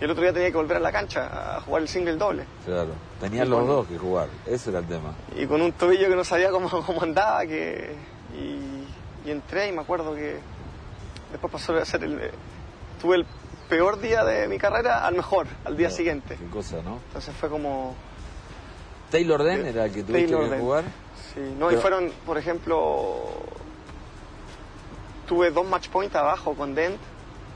y 0.00 0.04
el 0.04 0.10
otro 0.10 0.22
día 0.22 0.32
tenía 0.32 0.50
que 0.50 0.56
volver 0.56 0.76
a 0.76 0.80
la 0.80 0.92
cancha 0.92 1.56
a 1.56 1.60
jugar 1.60 1.82
el 1.82 1.88
single 1.88 2.16
doble. 2.16 2.44
Claro. 2.64 2.90
Tenían 3.20 3.50
los 3.50 3.58
con- 3.60 3.68
dos 3.68 3.86
que 3.88 3.98
jugar, 3.98 4.28
ese 4.46 4.70
era 4.70 4.78
el 4.80 4.86
tema. 4.86 5.12
y 5.36 5.46
con 5.46 5.60
un 5.60 5.72
tobillo 5.72 6.08
que 6.08 6.14
no 6.16 6.24
sabía 6.24 6.50
cómo, 6.50 6.68
cómo 6.86 7.02
andaba 7.02 7.44
que 7.46 7.94
y, 8.34 9.28
y 9.28 9.30
entré 9.32 9.68
y 9.68 9.72
me 9.72 9.80
acuerdo 9.82 10.14
que 10.14 10.38
después 11.32 11.52
pasó 11.52 11.74
a 11.76 11.84
ser 11.84 12.04
el 12.04 12.30
tuve 13.02 13.16
el 13.16 13.26
peor 13.68 14.00
día 14.00 14.24
de 14.24 14.46
mi 14.48 14.56
carrera 14.58 15.04
al 15.06 15.14
mejor 15.14 15.46
al 15.64 15.76
día 15.76 15.90
siguiente 15.90 16.36
Qué 16.36 16.46
cosa, 16.48 16.76
¿no? 16.82 17.00
entonces 17.08 17.34
fue 17.38 17.48
como 17.50 17.94
Taylor 19.10 19.42
Den 19.42 19.66
era 19.66 19.84
el 19.86 19.92
que 19.92 20.02
tuviste 20.02 20.26
Taylor 20.28 20.44
que 20.44 20.50
Den. 20.50 20.60
jugar. 20.60 20.84
sí 21.34 21.54
no 21.58 21.70
y 21.72 21.76
fueron 21.76 22.10
por 22.24 22.38
ejemplo 22.38 23.24
tuve 25.28 25.50
dos 25.50 25.66
match 25.66 25.88
point 25.88 26.14
abajo 26.16 26.54
con 26.54 26.74
Dent 26.74 26.96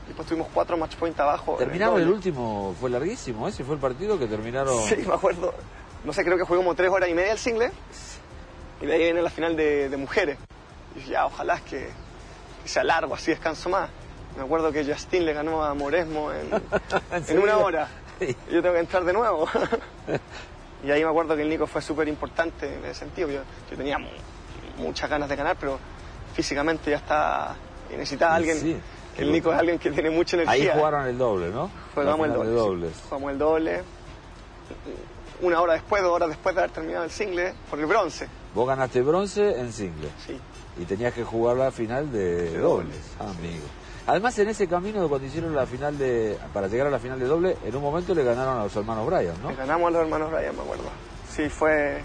y 0.05 0.07
después 0.07 0.27
tuvimos 0.27 0.47
cuatro 0.53 0.77
match 0.77 0.95
point 0.95 1.19
abajo 1.19 1.55
Terminaron 1.57 1.99
el 2.01 2.09
último, 2.09 2.75
fue 2.79 2.89
larguísimo, 2.89 3.47
ese 3.47 3.63
fue 3.63 3.75
el 3.75 3.81
partido 3.81 4.17
que 4.19 4.27
terminaron. 4.27 4.79
Sí, 4.83 4.97
me 5.07 5.13
acuerdo. 5.13 5.53
No 6.03 6.11
sé, 6.13 6.23
creo 6.23 6.37
que 6.37 6.43
jugué 6.43 6.57
como 6.59 6.75
tres 6.75 6.89
horas 6.91 7.09
y 7.09 7.13
media 7.13 7.31
el 7.33 7.37
single. 7.37 7.71
Y 8.81 8.85
de 8.85 8.93
ahí 8.93 8.99
viene 9.03 9.21
la 9.21 9.29
final 9.29 9.55
de, 9.55 9.87
de 9.89 9.97
mujeres. 9.97 10.37
Y 10.93 10.99
dije, 10.99 11.11
ya, 11.11 11.25
ojalá 11.25 11.55
es 11.55 11.61
que, 11.61 11.89
que 12.63 12.69
sea 12.69 12.83
largo, 12.83 13.15
así 13.15 13.31
descanso 13.31 13.69
más. 13.69 13.89
Me 14.37 14.43
acuerdo 14.43 14.71
que 14.71 14.83
Justin 14.83 15.25
le 15.25 15.33
ganó 15.33 15.63
a 15.63 15.73
Moresmo 15.73 16.31
en, 16.33 16.49
en 17.29 17.39
una 17.39 17.57
hora. 17.57 17.87
Sí. 18.19 18.35
Y 18.49 18.53
yo 18.55 18.61
tengo 18.61 18.73
que 18.73 18.79
entrar 18.81 19.05
de 19.05 19.13
nuevo. 19.13 19.47
y 20.83 20.91
ahí 20.91 21.03
me 21.03 21.09
acuerdo 21.09 21.35
que 21.35 21.43
el 21.43 21.49
Nico 21.49 21.65
fue 21.67 21.81
súper 21.81 22.07
importante 22.09 22.73
en 22.77 22.83
ese 22.85 22.95
sentido. 22.95 23.29
Yo, 23.29 23.41
yo 23.71 23.77
tenía 23.77 23.97
mu- 23.97 24.07
muchas 24.77 25.09
ganas 25.09 25.29
de 25.29 25.35
ganar, 25.37 25.55
pero 25.59 25.79
físicamente 26.33 26.91
ya 26.91 26.97
está... 26.97 27.55
Y 27.91 27.97
necesitaba 27.97 28.35
a 28.35 28.39
Y 28.41 28.49
alguien... 28.49 28.59
sí, 28.59 28.77
el 29.17 29.31
Nico 29.31 29.51
es 29.53 29.59
alguien 29.59 29.77
que 29.77 29.91
tiene 29.91 30.09
mucha 30.09 30.35
energía. 30.37 30.71
Ahí 30.73 30.77
jugaron 30.79 31.05
el 31.05 31.17
doble, 31.17 31.49
¿no? 31.51 31.69
Jugamos 31.93 32.27
el 32.27 32.33
doble. 32.33 32.49
sí. 32.49 32.55
dobles. 32.55 32.93
Jugamos 33.09 33.31
el 33.31 33.37
doble. 33.37 33.81
Una 35.41 35.61
hora 35.61 35.73
después, 35.73 36.01
dos 36.01 36.11
horas 36.11 36.29
después 36.29 36.55
de 36.55 36.61
haber 36.61 36.71
terminado 36.71 37.03
el 37.03 37.11
single, 37.11 37.53
por 37.69 37.79
el 37.79 37.85
bronce. 37.85 38.27
Vos 38.55 38.67
ganaste 38.67 39.01
bronce 39.01 39.59
en 39.59 39.71
single 39.73 40.09
Sí. 40.25 40.39
y 40.79 40.85
tenías 40.85 41.13
que 41.13 41.23
jugar 41.23 41.57
la 41.57 41.71
final 41.71 42.11
de, 42.11 42.49
De 42.51 42.57
dobles. 42.59 42.61
dobles. 42.61 42.99
Ah, 43.19 43.29
amigo. 43.37 43.63
Además, 44.07 44.37
en 44.39 44.49
ese 44.49 44.67
camino 44.67 45.07
cuando 45.07 45.27
hicieron 45.27 45.55
la 45.55 45.65
final 45.65 45.97
de. 45.97 46.37
para 46.53 46.67
llegar 46.67 46.87
a 46.87 46.89
la 46.89 46.99
final 46.99 47.19
de 47.19 47.25
doble, 47.25 47.57
en 47.63 47.75
un 47.75 47.81
momento 47.81 48.13
le 48.15 48.23
ganaron 48.23 48.57
a 48.59 48.63
los 48.63 48.75
hermanos 48.75 49.05
Bryan, 49.05 49.35
¿no? 49.41 49.49
Le 49.49 49.55
ganamos 49.55 49.87
a 49.87 49.91
los 49.91 50.01
hermanos 50.01 50.31
Ryan, 50.31 50.55
me 50.55 50.61
acuerdo. 50.61 50.83
Sí, 51.29 51.49
fue, 51.49 52.01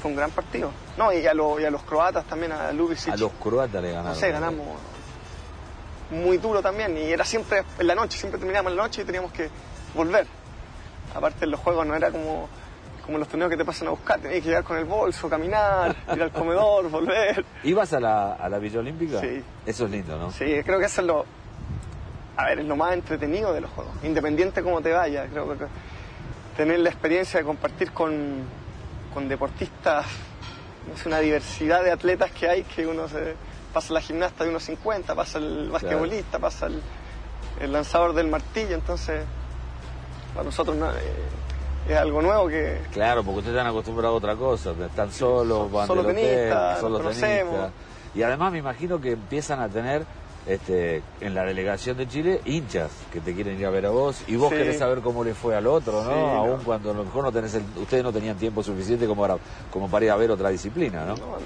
fue 0.00 0.10
un 0.10 0.16
gran 0.16 0.30
partido. 0.30 0.70
No, 0.96 1.12
y 1.12 1.26
a, 1.26 1.34
los- 1.34 1.60
y 1.60 1.64
a 1.64 1.70
los 1.70 1.82
croatas 1.82 2.24
también, 2.26 2.52
a 2.52 2.72
Lubicic. 2.72 3.12
A 3.12 3.16
los 3.16 3.32
croatas 3.32 3.82
le 3.82 3.88
ganaron. 3.90 4.12
No 4.12 4.14
sé, 4.18 4.30
ganamos 4.32 4.66
muy 6.10 6.38
duro 6.38 6.62
también. 6.62 6.96
Y 6.96 7.02
era 7.10 7.24
siempre 7.24 7.62
en 7.78 7.86
la 7.86 7.94
noche, 7.94 8.16
siempre 8.18 8.38
terminábamos 8.38 8.72
en 8.72 8.76
la 8.76 8.82
noche 8.84 9.02
y 9.02 9.04
teníamos 9.04 9.32
que 9.32 9.48
volver. 9.94 10.26
Aparte 11.14 11.44
en 11.44 11.50
los 11.50 11.60
juegos 11.60 11.86
no 11.86 11.94
era 11.94 12.10
como, 12.10 12.48
como 13.04 13.18
los 13.18 13.28
torneos 13.28 13.50
que 13.50 13.56
te 13.56 13.64
pasan 13.64 13.88
a 13.88 13.90
buscar, 13.90 14.20
tenías 14.20 14.40
que 14.42 14.48
llegar 14.48 14.64
con 14.64 14.76
el 14.78 14.84
bolso, 14.84 15.28
caminar, 15.28 15.94
ir 16.14 16.22
al 16.22 16.30
comedor, 16.32 16.88
volver. 16.90 17.44
¿Ibas 17.64 17.92
a 17.92 18.00
la, 18.00 18.34
a 18.34 18.48
la 18.48 18.58
Villa 18.58 18.80
Olímpica? 18.80 19.20
Sí. 19.20 19.42
Eso 19.66 19.84
es 19.86 19.90
lindo, 19.90 20.18
¿no? 20.18 20.30
Sí, 20.32 20.44
creo 20.64 20.78
que 20.78 20.86
eso 20.86 21.00
es 21.00 21.06
lo. 21.06 21.24
A 22.36 22.44
ver, 22.46 22.60
es 22.60 22.66
lo 22.66 22.76
más 22.76 22.92
entretenido 22.92 23.52
de 23.52 23.62
los 23.62 23.70
juegos. 23.72 23.92
Independiente 24.04 24.62
cómo 24.62 24.80
te 24.80 24.92
vaya, 24.92 25.26
creo 25.26 25.58
que 25.58 25.64
tener 26.56 26.78
la 26.80 26.88
experiencia 26.90 27.40
de 27.40 27.46
compartir 27.46 27.90
con, 27.92 28.42
con 29.18 29.28
deportistas, 29.28 30.06
sé, 30.94 31.08
una 31.08 31.18
diversidad 31.18 31.82
de 31.82 31.90
atletas 31.90 32.30
que 32.30 32.48
hay, 32.48 32.62
que 32.62 32.86
uno 32.86 33.08
se 33.08 33.34
pasa 33.74 33.92
la 33.92 34.00
gimnasta 34.00 34.44
de 34.44 34.50
unos 34.50 34.62
50, 34.62 35.12
pasa 35.12 35.38
el 35.38 35.70
basquetbolista, 35.70 36.38
pasa 36.38 36.66
el, 36.66 36.80
el 37.58 37.72
lanzador 37.72 38.14
del 38.14 38.28
martillo, 38.28 38.76
entonces 38.76 39.24
para 40.32 40.44
nosotros 40.44 40.76
no, 40.76 40.88
eh, 40.92 41.00
es 41.88 41.96
algo 41.96 42.22
nuevo 42.22 42.46
que 42.46 42.80
Claro, 42.92 43.24
porque 43.24 43.38
ustedes 43.38 43.56
están 43.56 43.66
acostumbrados 43.66 44.14
a 44.14 44.18
otra 44.18 44.36
cosa, 44.36 44.72
están 44.86 45.10
solos, 45.10 45.72
van 45.72 45.88
Solo 45.88 46.04
tenistas, 46.06 46.78
solo 46.78 47.00
tenistas. 47.00 47.72
Y 48.14 48.22
además 48.22 48.52
me 48.52 48.58
imagino 48.58 49.00
que 49.00 49.12
empiezan 49.12 49.58
a 49.58 49.68
tener 49.68 50.06
este, 50.48 51.02
en 51.20 51.34
la 51.34 51.44
delegación 51.44 51.96
de 51.98 52.08
Chile 52.08 52.40
hinchas 52.44 52.90
que 53.12 53.20
te 53.20 53.34
quieren 53.34 53.58
ir 53.60 53.66
a 53.66 53.70
ver 53.70 53.86
a 53.86 53.90
vos 53.90 54.22
y 54.26 54.36
vos 54.36 54.48
Sí. 54.50 54.56
querés 54.56 54.78
saber 54.78 55.00
cómo 55.00 55.22
le 55.22 55.34
fue 55.34 55.54
al 55.54 55.66
otro, 55.66 56.02
¿no? 56.02 56.10
Sí, 56.10 56.16
no. 56.16 56.36
Aún 56.38 56.64
cuando 56.64 56.90
a 56.90 56.94
lo 56.94 57.04
mejor 57.04 57.22
no 57.24 57.32
tenés 57.32 57.54
el- 57.54 57.64
ustedes 57.76 58.02
no 58.02 58.12
tenían 58.12 58.36
tiempo 58.36 58.62
suficiente 58.62 59.06
como 59.06 59.22
para, 59.22 59.36
como 59.70 59.88
para 59.88 60.04
ir 60.06 60.10
a 60.10 60.16
ver 60.16 60.30
otra 60.30 60.48
disciplina, 60.48 61.04
¿no? 61.04 61.14
No, 61.16 61.38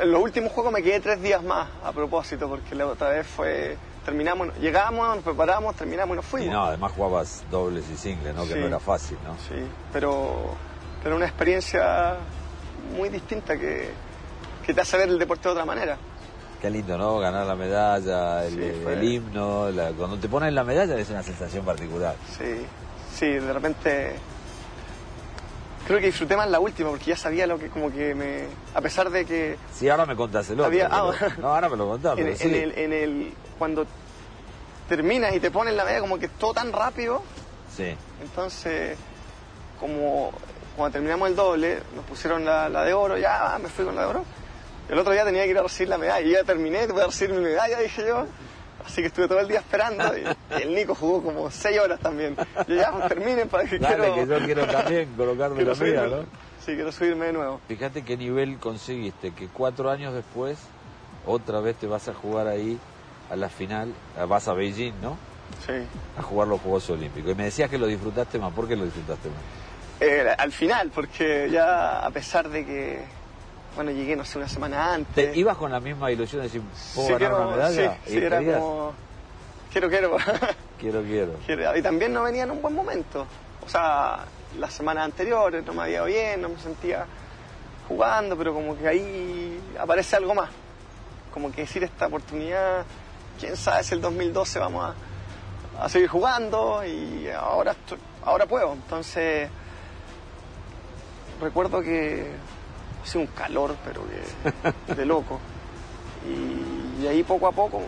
En 0.00 0.10
los 0.10 0.22
últimos 0.22 0.50
juegos 0.52 0.72
me 0.72 0.82
quedé 0.82 0.98
tres 1.00 1.20
días 1.22 1.42
más 1.42 1.68
a 1.84 1.92
propósito, 1.92 2.48
porque 2.48 2.74
la 2.74 2.86
otra 2.86 3.10
vez 3.10 3.26
fue. 3.26 3.76
Terminamos, 4.04 4.48
llegamos, 4.58 5.14
nos 5.14 5.24
preparamos, 5.24 5.74
terminamos 5.76 6.14
y 6.14 6.16
nos 6.16 6.24
Y 6.26 6.28
fuimos. 6.28 6.52
no, 6.52 6.64
además 6.64 6.92
jugabas 6.92 7.42
dobles 7.50 7.84
y 7.92 7.96
singles, 7.96 8.34
¿no? 8.34 8.46
Que 8.46 8.54
no 8.56 8.66
era 8.66 8.78
fácil, 8.80 9.16
¿no? 9.24 9.34
Sí, 9.48 9.54
pero, 9.92 10.34
pero 11.02 11.16
una 11.16 11.24
experiencia 11.26 12.16
muy 12.98 13.08
distinta 13.08 13.56
que, 13.56 13.90
que 14.66 14.74
te 14.74 14.80
hace 14.80 14.96
ver 14.98 15.08
el 15.08 15.18
deporte 15.18 15.48
de 15.48 15.52
otra 15.52 15.64
manera. 15.64 15.96
Qué 16.64 16.70
lindo, 16.70 16.96
¿no? 16.96 17.18
Ganar 17.18 17.44
la 17.44 17.56
medalla, 17.56 18.42
el, 18.46 18.54
Sí, 18.54 18.80
fue- 18.82 18.94
el 18.94 19.04
himno, 19.04 19.70
la- 19.70 19.90
cuando 19.90 20.16
te 20.16 20.30
ponen 20.30 20.54
la 20.54 20.64
medalla 20.64 20.96
es 20.96 21.10
una 21.10 21.22
sensación 21.22 21.62
particular. 21.62 22.16
Sí, 22.38 22.64
sí, 23.14 23.26
de 23.32 23.52
repente 23.52 24.14
creo 25.86 26.00
que 26.00 26.06
disfruté 26.06 26.38
más 26.38 26.48
la 26.48 26.60
última 26.60 26.88
porque 26.88 27.04
ya 27.04 27.16
sabía 27.18 27.46
lo 27.46 27.58
que 27.58 27.68
como 27.68 27.92
que 27.92 28.14
me 28.14 28.44
a 28.74 28.80
pesar 28.80 29.10
de 29.10 29.26
que 29.26 29.58
Sí, 29.74 29.90
ahora 29.90 30.06
me 30.06 30.16
contás 30.16 30.46
el 30.48 30.54
otro. 30.54 30.64
Había- 30.64 30.88
pero- 30.88 31.10
ah, 31.10 31.34
no, 31.38 31.48
ahora 31.54 31.68
me 31.68 31.76
lo 31.76 31.86
contás, 31.86 32.16
en, 32.18 32.28
en 32.28 32.54
el, 32.54 32.78
en 32.78 32.92
el 32.94 33.34
cuando 33.58 33.84
terminas 34.88 35.34
y 35.34 35.40
te 35.40 35.50
ponen 35.50 35.76
la 35.76 35.84
medalla 35.84 36.00
como 36.00 36.18
que 36.18 36.28
todo 36.28 36.54
tan 36.54 36.72
rápido 36.72 37.22
Sí. 37.76 37.94
entonces 38.22 38.96
como 39.78 40.32
cuando 40.76 40.92
terminamos 40.94 41.28
el 41.28 41.36
doble 41.36 41.80
nos 41.94 42.06
pusieron 42.06 42.42
la, 42.46 42.70
la 42.70 42.84
de 42.84 42.94
oro 42.94 43.18
ya 43.18 43.58
me 43.62 43.68
fui 43.68 43.84
con 43.84 43.94
la 43.96 44.00
de 44.00 44.06
oro 44.08 44.24
el 44.88 44.98
otro 44.98 45.12
día 45.12 45.24
tenía 45.24 45.44
que 45.44 45.50
ir 45.50 45.58
a 45.58 45.62
recibir 45.62 45.88
la 45.88 45.98
medalla 45.98 46.26
y 46.26 46.32
ya 46.32 46.44
terminé 46.44 46.86
voy 46.86 47.02
a 47.02 47.06
recibir 47.06 47.34
mi 47.34 47.42
medalla 47.42 47.78
dije 47.78 48.04
yo 48.06 48.26
así 48.84 49.00
que 49.00 49.08
estuve 49.08 49.28
todo 49.28 49.40
el 49.40 49.48
día 49.48 49.60
esperando 49.60 50.04
y, 50.16 50.24
el 50.62 50.74
Nico 50.74 50.94
jugó 50.94 51.22
como 51.22 51.50
seis 51.50 51.78
horas 51.78 52.00
también 52.00 52.36
yo 52.68 52.74
ya 52.74 52.92
pues, 52.92 53.08
terminen 53.08 53.48
para 53.48 53.64
que 53.64 53.78
Dale, 53.78 53.96
quiero 53.96 54.14
que 54.14 54.26
yo 54.26 54.44
quiero 54.44 54.66
también 54.66 55.14
colocarme 55.16 55.56
quiero 55.56 55.74
la 55.74 55.84
mía, 55.84 56.04
subirme- 56.04 56.10
¿no? 56.10 56.22
sí 56.64 56.74
quiero 56.74 56.92
subirme 56.92 57.26
de 57.26 57.32
nuevo 57.32 57.60
Fíjate 57.68 58.02
qué 58.02 58.16
nivel 58.16 58.58
conseguiste, 58.58 59.32
que 59.32 59.48
cuatro 59.48 59.90
años 59.90 60.12
después 60.14 60.58
otra 61.26 61.60
vez 61.60 61.76
te 61.76 61.86
vas 61.86 62.08
a 62.08 62.14
jugar 62.14 62.46
ahí 62.48 62.78
a 63.30 63.36
la 63.36 63.48
final, 63.48 63.94
ah, 64.18 64.26
vas 64.26 64.46
a 64.48 64.52
Beijing, 64.52 64.92
¿no? 65.00 65.16
sí 65.66 65.72
A 66.18 66.22
jugar 66.22 66.46
los 66.48 66.60
Juegos 66.60 66.90
Olímpicos. 66.90 67.32
Y 67.32 67.34
me 67.34 67.44
decías 67.44 67.70
que 67.70 67.78
lo 67.78 67.86
disfrutaste 67.86 68.38
más. 68.38 68.52
¿Por 68.52 68.68
qué 68.68 68.76
lo 68.76 68.84
disfrutaste 68.84 69.28
más? 69.30 69.38
Eh, 70.00 70.34
al 70.36 70.52
final, 70.52 70.90
porque 70.94 71.48
ya 71.50 72.00
a 72.04 72.10
pesar 72.10 72.50
de 72.50 72.66
que, 72.66 73.04
bueno, 73.74 73.90
llegué, 73.90 74.16
no 74.16 74.24
sé, 74.24 74.38
una 74.38 74.48
semana 74.48 74.94
antes. 74.94 75.32
¿Te 75.32 75.38
ibas 75.38 75.56
con 75.56 75.70
la 75.72 75.80
misma 75.80 76.10
ilusión 76.12 76.40
de 76.42 76.48
decir, 76.48 76.62
¿puedo 76.94 77.06
Sí, 77.08 77.12
ganar 77.14 77.18
quiero- 77.30 77.36
una 77.48 77.56
medalla? 77.56 77.98
Sí, 78.04 78.10
sí, 78.12 78.18
era 78.18 78.38
querías, 78.38 78.58
como, 78.60 78.92
quiero, 79.72 79.88
quiero. 79.88 80.16
quiero, 80.78 81.02
quiero. 81.02 81.32
Quiero- 81.46 81.76
Y 81.76 81.82
también 81.82 82.12
no 82.12 82.22
venía 82.22 82.44
en 82.44 82.50
un 82.52 82.62
buen 82.62 82.74
momento. 82.74 83.26
O 83.64 83.68
sea, 83.68 84.24
las 84.58 84.72
semanas 84.72 85.04
anteriores 85.06 85.64
no 85.64 85.72
me 85.74 85.82
había 85.82 85.96
ido 85.96 86.04
bien, 86.06 86.42
no 86.42 86.48
me 86.50 86.58
sentía 86.58 87.06
jugando, 87.88 88.36
pero 88.36 88.54
como 88.54 88.76
que 88.76 88.86
ahí 88.88 89.60
aparece 89.78 90.16
algo 90.16 90.34
más. 90.34 90.50
Como 91.32 91.50
que 91.50 91.62
decir 91.62 91.82
esta 91.82 92.06
oportunidad, 92.06 92.84
quién 93.40 93.56
sabe 93.56 93.82
si 93.82 93.94
el 93.94 94.00
2012 94.00 94.58
vamos 94.60 94.94
a, 95.78 95.84
a 95.84 95.88
seguir 95.88 96.08
jugando 96.08 96.84
y 96.84 97.28
ahora, 97.30 97.74
ahora 98.24 98.46
puedo. 98.46 98.72
Entonces, 98.72 99.48
recuerdo 101.40 101.82
que 101.82 102.30
hacía 103.04 103.20
un 103.20 103.26
calor, 103.28 103.76
pero 103.84 104.02
que 104.86 104.94
de 104.94 105.04
loco. 105.06 105.38
Y, 106.26 107.02
y 107.02 107.06
ahí 107.06 107.22
poco 107.22 107.46
a 107.46 107.52
poco 107.52 107.82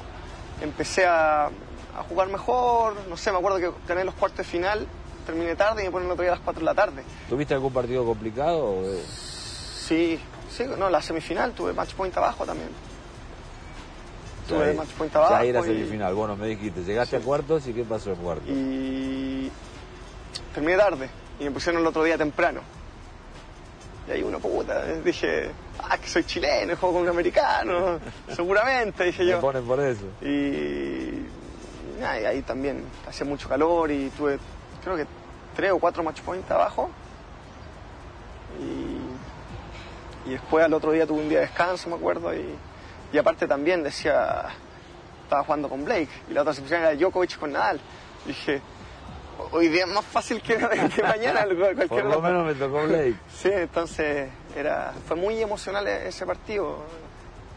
empecé 0.60 1.06
a, 1.06 1.46
a 1.46 2.02
jugar 2.08 2.28
mejor. 2.28 2.94
No 3.08 3.16
sé, 3.16 3.32
me 3.32 3.38
acuerdo 3.38 3.58
que 3.58 3.70
gané 3.88 4.04
los 4.04 4.14
cuartos 4.14 4.38
de 4.38 4.44
final, 4.44 4.86
terminé 5.24 5.54
tarde 5.56 5.82
y 5.82 5.86
me 5.86 5.90
ponen 5.90 6.06
el 6.06 6.12
otro 6.12 6.22
día 6.22 6.32
a 6.32 6.36
las 6.36 6.44
4 6.44 6.60
de 6.60 6.64
la 6.64 6.74
tarde. 6.74 7.02
¿Tuviste 7.28 7.54
algún 7.54 7.72
partido 7.72 8.04
complicado? 8.04 8.64
o 8.64 8.82
de- 8.82 9.02
Sí, 9.02 10.20
sí, 10.50 10.64
no, 10.78 10.90
la 10.90 11.00
semifinal 11.00 11.52
tuve 11.52 11.72
match 11.72 11.94
point 11.94 12.16
abajo 12.16 12.44
también. 12.44 12.68
Tuve 14.48 14.72
Ya, 14.74 14.78
match 14.80 14.90
point 14.90 15.12
ya 15.12 15.18
abajo. 15.20 15.42
era 15.44 15.60
y- 15.60 15.64
semifinal. 15.64 16.14
Bueno, 16.14 16.36
me 16.36 16.46
dijiste, 16.48 16.82
llegaste 16.84 17.16
Sí. 17.16 17.22
a 17.22 17.24
cuartos 17.24 17.66
y 17.66 17.72
¿qué 17.72 17.84
pasó 17.84 18.10
en 18.10 18.16
cuartos? 18.16 18.48
Y 18.48 19.50
terminé 20.54 20.76
tarde 20.76 21.08
y 21.40 21.44
me 21.44 21.50
pusieron 21.52 21.80
el 21.80 21.86
otro 21.86 22.02
día 22.04 22.18
temprano. 22.18 22.60
Y 24.08 24.12
ahí 24.12 24.22
uno, 24.22 24.38
puta, 24.38 24.84
dije, 25.04 25.50
ah, 25.82 25.98
que 25.98 26.06
soy 26.08 26.24
chileno, 26.24 26.76
juego 26.76 26.94
con 26.94 27.02
un 27.02 27.08
americano, 27.08 27.98
seguramente, 28.34 29.04
dije 29.04 29.24
Me 29.24 29.30
yo. 29.30 29.40
ponen 29.40 29.64
por 29.66 29.80
eso. 29.80 30.04
Y, 30.22 31.24
y 31.98 32.02
ahí 32.04 32.42
también 32.42 32.84
hacía 33.08 33.26
mucho 33.26 33.48
calor 33.48 33.90
y 33.90 34.10
tuve, 34.10 34.38
creo 34.84 34.96
que 34.96 35.06
tres 35.56 35.72
o 35.72 35.78
cuatro 35.80 36.02
match 36.04 36.20
points 36.20 36.48
abajo. 36.50 36.88
Y, 38.60 40.30
y 40.30 40.32
después 40.32 40.64
al 40.64 40.72
otro 40.74 40.92
día 40.92 41.06
tuve 41.06 41.20
un 41.22 41.28
día 41.28 41.40
de 41.40 41.46
descanso, 41.46 41.88
me 41.90 41.96
acuerdo. 41.96 42.34
Y, 42.34 42.44
y 43.12 43.18
aparte 43.18 43.46
también 43.46 43.82
decía, 43.82 44.46
estaba 45.24 45.42
jugando 45.44 45.68
con 45.68 45.84
Blake 45.84 46.08
y 46.30 46.32
la 46.32 46.42
otra 46.42 46.52
sección 46.54 46.80
era 46.80 46.94
Djokovic 46.94 47.38
con 47.38 47.52
Nadal. 47.52 47.80
dije, 48.24 48.60
hoy 49.52 49.68
día 49.68 49.84
es 49.84 49.90
más 49.92 50.04
fácil 50.04 50.40
que, 50.42 50.56
que 50.94 51.02
mañana. 51.02 51.44
cualquier 51.46 51.88
Por 51.88 52.04
lo 52.04 52.18
otra". 52.18 52.30
menos 52.30 52.46
me 52.46 52.54
tocó 52.54 52.82
Blake. 52.84 53.14
Sí, 53.34 53.48
entonces 53.52 54.28
era, 54.56 54.92
fue 55.06 55.16
muy 55.16 55.40
emocional 55.40 55.86
ese 55.86 56.24
partido. 56.26 56.78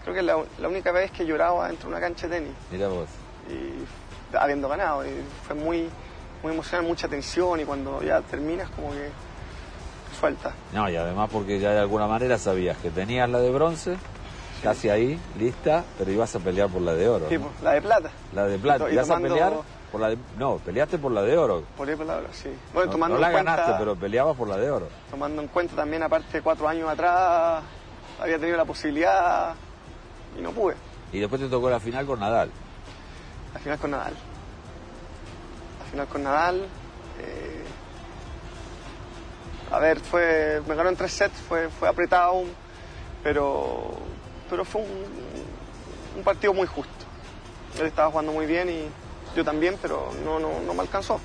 Creo 0.04 0.14
que 0.14 0.20
es 0.22 0.26
la, 0.26 0.38
la 0.60 0.68
única 0.68 0.92
vez 0.92 1.12
que 1.12 1.26
lloraba 1.26 1.68
dentro 1.68 1.90
de 1.90 1.96
una 1.96 2.02
cancha 2.02 2.28
de 2.28 2.40
tenis 2.40 2.54
Mira 2.72 2.88
vos. 2.88 3.08
y 3.50 4.36
habiendo 4.36 4.68
ganado. 4.70 5.06
Y 5.06 5.10
fue 5.46 5.56
muy, 5.56 5.90
muy 6.44 6.54
emocional, 6.54 6.86
mucha 6.86 7.08
tensión 7.08 7.60
y 7.60 7.66
cuando 7.66 8.02
ya 8.02 8.22
terminas 8.22 8.70
como 8.72 8.92
que 8.92 9.10
suelta. 10.20 10.54
No, 10.74 10.90
y 10.90 10.96
además 10.96 11.30
porque 11.32 11.60
ya 11.60 11.72
de 11.72 11.80
alguna 11.80 12.08
manera 12.08 12.38
sabías 12.38 12.78
que 12.78 12.90
tenías 12.90 13.30
la 13.30 13.40
de 13.40 13.52
bronce, 13.52 13.98
casi 14.64 14.90
ahí, 14.90 15.20
lista, 15.38 15.84
pero 15.98 16.12
ibas 16.12 16.36
a 16.36 16.40
pelear 16.40 16.70
por 16.70 16.82
la 16.82 16.94
de 16.94 17.08
oro. 17.08 17.26
Sí, 17.30 17.38
¿no? 17.38 17.50
la 17.62 17.74
de 17.74 17.82
plata. 17.82 18.12
La 18.34 18.46
de 18.46 18.58
plata. 18.58 18.90
Y 18.90 18.94
¿Ibas 18.94 19.10
a 19.10 19.18
pelear 19.20 19.54
por 19.92 20.02
la 20.02 20.10
de... 20.10 20.18
No, 20.38 20.58
peleaste 20.58 20.98
por 20.98 21.12
la 21.12 21.22
de 21.24 21.38
oro. 21.38 21.64
Por 21.78 21.88
ahí 21.90 21.96
palabra, 21.96 22.30
sí. 22.32 22.50
Bueno, 22.74 22.88
No, 22.88 22.92
tomando 22.92 23.16
no 23.16 23.22
la 23.22 23.28
en 23.28 23.34
cuenta, 23.34 23.56
ganaste, 23.56 23.76
pero 23.80 23.96
peleabas 23.96 24.36
por 24.38 24.48
la 24.48 24.58
de 24.58 24.70
oro. 24.72 24.88
tomando 25.10 25.42
en 25.42 25.48
cuenta 25.48 25.76
también, 25.76 26.04
aparte, 26.04 26.42
cuatro 26.42 26.68
años 26.68 26.90
atrás 26.90 27.64
había 28.22 28.38
tenido 28.38 28.58
la 28.58 28.66
posibilidad 28.66 29.54
y 30.38 30.42
no 30.42 30.52
pude. 30.52 30.76
Y 31.12 31.20
después 31.20 31.42
te 31.42 31.48
tocó 31.48 31.70
la 31.70 31.80
final 31.80 32.06
con 32.06 32.20
Nadal. 32.20 32.52
La 33.54 33.60
final 33.60 33.80
con 33.80 33.92
Nadal. 33.92 34.14
La 35.80 35.86
final 35.92 36.08
con 36.08 36.24
Nadal. 36.24 36.68
eh, 37.20 37.64
a 39.72 39.80
ver, 39.80 40.00
fue, 40.00 40.62
me 40.68 40.76
ganó 40.76 40.90
en 40.90 40.96
tres 40.96 41.12
sets, 41.14 41.38
fue, 41.48 41.70
fue 41.70 41.88
apretado 41.88 42.24
aún, 42.30 42.50
pero, 43.24 43.92
pero 44.50 44.66
fue 44.66 44.82
un, 44.82 44.88
un 46.18 46.24
partido 46.24 46.54
muy 46.54 46.66
justo. 46.68 46.92
Él 47.80 47.86
estaba 47.86 48.10
jugando 48.10 48.32
muy 48.32 48.48
bien 48.48 48.68
y 48.70 48.90
yo 49.36 49.44
también, 49.46 49.78
pero 49.82 50.10
no, 50.24 50.40
no, 50.40 50.60
no 50.66 50.74
me 50.74 50.82
alcanzó. 50.82 51.20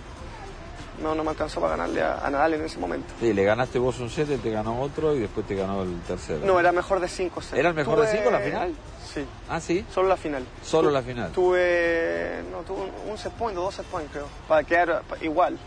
No, 1.03 1.13
no 1.15 1.25
me 1.25 1.31
alcanzó 1.31 1.61
para 1.61 1.73
ganarle 1.77 2.03
a, 2.03 2.19
a 2.25 2.31
Nadal 2.31 2.55
en 2.55 2.65
ese 2.65 2.79
momento. 2.79 3.13
Sí, 3.19 3.33
le 3.33 3.43
ganaste 3.43 3.81
vos 3.81 3.99
un 3.99 4.09
set, 4.11 4.41
te 4.41 4.51
ganó 4.51 4.81
otro 4.81 5.15
y 5.15 5.19
después 5.21 5.45
te 5.47 5.57
ganó 5.57 5.83
el 5.83 6.01
tercero. 6.03 6.45
No, 6.47 6.61
era 6.61 6.71
mejor 6.71 7.01
de 7.01 7.09
cinco 7.09 7.41
sets. 7.41 7.59
¿Era 7.59 7.71
el 7.71 7.75
mejor 7.75 8.01
de 8.01 8.07
cinco 8.07 8.31
la 8.31 8.39
final? 8.39 8.75
Sí, 9.13 9.25
Ah, 9.49 9.61
sí. 9.61 9.85
solo 9.93 10.09
la 10.09 10.17
final. 10.17 10.45
Solo 10.63 10.89
Tu- 10.89 10.95
la 10.95 11.03
final. 11.03 11.33
Tuve, 11.33 12.45
no, 12.51 12.59
tuve 12.63 12.83
un, 12.83 13.11
un 13.11 13.19
set 13.19 13.33
point 13.33 13.59
o 13.59 13.63
dos 13.63 13.75
set 13.75 13.87
point 13.87 14.11
creo, 14.11 14.27
para 14.47 14.63
quedar 14.63 15.03
igual. 15.21 15.59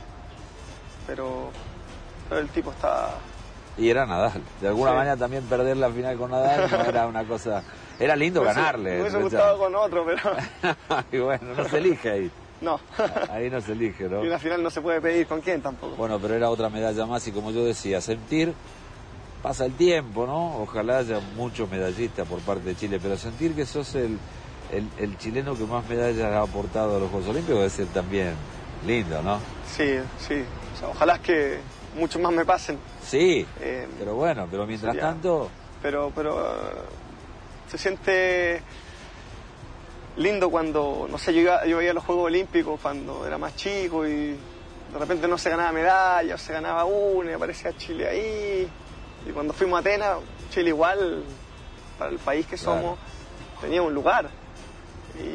Pero, 1.05 1.49
pero 2.29 2.41
el 2.41 2.49
tipo 2.49 2.71
está... 2.71 3.09
Y 3.77 3.89
era 3.89 4.05
Nadal. 4.05 4.41
De 4.61 4.67
alguna 4.69 4.91
Sí. 4.91 4.95
manera 4.97 5.17
también 5.17 5.43
perder 5.43 5.77
la 5.77 5.89
final 5.91 6.17
con 6.17 6.31
Nadal 6.31 6.71
no 6.71 6.83
era 6.85 7.05
una 7.05 7.25
cosa... 7.25 7.63
Era 7.99 8.15
lindo 8.15 8.41
hubiese- 8.41 8.55
ganarle. 8.55 8.91
Me 8.95 9.01
hubiese 9.01 9.17
gustado 9.17 9.57
con 9.57 9.75
otro, 9.75 10.05
pero 10.05 10.21
y 11.11 11.17
bueno, 11.19 11.53
no 11.55 11.67
se 11.67 11.77
elige 11.77 12.09
ahí. 12.09 12.31
no. 12.61 12.79
Ahí 13.29 13.49
no 13.49 13.61
se 13.61 13.71
elige, 13.73 14.05
¿no? 14.09 14.23
y 14.23 14.27
una 14.27 14.39
final 14.39 14.61
no 14.63 14.69
se 14.69 14.81
puede 14.81 14.99
pedir 15.01 15.27
con 15.27 15.41
quién 15.41 15.61
tampoco. 15.61 15.95
Bueno, 15.95 16.19
pero 16.19 16.33
era 16.35 16.49
otra 16.49 16.69
medalla 16.69 17.05
más 17.05 17.27
y 17.27 17.31
como 17.31 17.51
yo 17.51 17.63
decía, 17.65 18.01
sentir, 18.01 18.53
pasa 19.43 19.65
el 19.65 19.73
tiempo, 19.73 20.25
¿no? 20.25 20.57
Ojalá 20.61 20.99
haya 20.99 21.19
muchos 21.35 21.69
medallistas 21.69 22.27
por 22.27 22.39
parte 22.39 22.63
de 22.69 22.75
Chile, 22.75 22.99
pero 23.01 23.17
sentir 23.17 23.53
que 23.55 23.65
sos 23.65 23.95
el, 23.95 24.17
el, 24.71 24.87
el 24.97 25.17
chileno 25.17 25.55
que 25.55 25.63
más 25.65 25.87
medallas 25.87 26.31
ha 26.33 26.41
aportado 26.41 26.97
a 26.97 26.99
los 26.99 27.09
Juegos 27.11 27.29
Olímpicos 27.29 27.57
debe 27.59 27.69
ser 27.69 27.87
también 27.87 28.33
lindo, 28.85 29.21
¿no? 29.21 29.39
Sí, 29.67 29.97
sí. 30.19 30.43
O 30.75 30.79
sea, 30.79 30.87
ojalá 30.89 31.15
es 31.15 31.21
que 31.21 31.59
muchos 31.95 32.21
más 32.21 32.31
me 32.31 32.45
pasen. 32.45 32.77
Sí, 33.03 33.45
Eh, 33.59 33.87
pero 33.99 34.15
bueno, 34.15 34.47
pero 34.49 34.65
mientras 34.67 34.93
sería- 34.93 35.09
tanto, 35.09 35.49
pero 35.81 36.11
pero 36.15 36.39
eh, 36.41 36.71
se 37.69 37.77
siente 37.77 38.61
lindo 40.17 40.49
cuando, 40.49 41.07
no 41.09 41.17
sé, 41.17 41.33
yo, 41.33 41.41
iba- 41.41 41.65
yo 41.65 41.77
veía 41.77 41.93
los 41.93 42.03
Juegos 42.03 42.25
Olímpicos 42.25 42.79
cuando 42.81 43.25
era 43.27 43.37
más 43.37 43.55
chico 43.55 44.05
y 44.07 44.31
de 44.31 44.99
repente 44.99 45.27
no 45.27 45.37
se 45.37 45.49
ganaba 45.49 45.71
medalla, 45.71 46.35
o 46.35 46.37
se 46.37 46.53
ganaba 46.53 46.85
una 46.85 47.31
y 47.31 47.33
aparecía 47.33 47.75
Chile 47.77 48.07
ahí. 48.07 48.67
Y 49.27 49.31
cuando 49.31 49.53
fuimos 49.53 49.77
a 49.77 49.81
Atenas, 49.81 50.17
Chile 50.49 50.69
igual, 50.69 51.23
para 51.99 52.11
el 52.11 52.19
país 52.19 52.47
que 52.47 52.55
Claro. 52.57 52.79
somos, 52.79 52.99
tenía 53.61 53.81
un 53.81 53.93
lugar. 53.93 54.29
Y, 55.19 55.25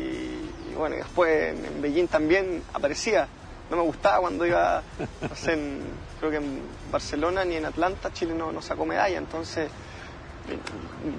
y 0.71 0.75
bueno, 0.77 0.95
y 0.97 0.99
después 0.99 1.55
en, 1.55 1.65
en 1.65 1.83
Beijing 1.83 2.07
también 2.09 2.62
aparecía. 2.73 3.29
No 3.71 3.77
me 3.77 3.83
gustaba 3.83 4.21
cuando 4.21 4.47
iba, 4.47 4.83
no 5.29 5.37
sé, 5.37 5.53
en- 5.53 5.83
creo 6.19 6.31
que 6.31 6.37
en 6.39 6.62
Barcelona 6.91 7.45
ni 7.45 7.57
en 7.57 7.67
Atlanta, 7.67 8.12
Chile 8.12 8.35
no, 8.35 8.51
no 8.53 8.62
sacó 8.62 8.85
medalla, 8.87 9.19
entonces 9.19 9.71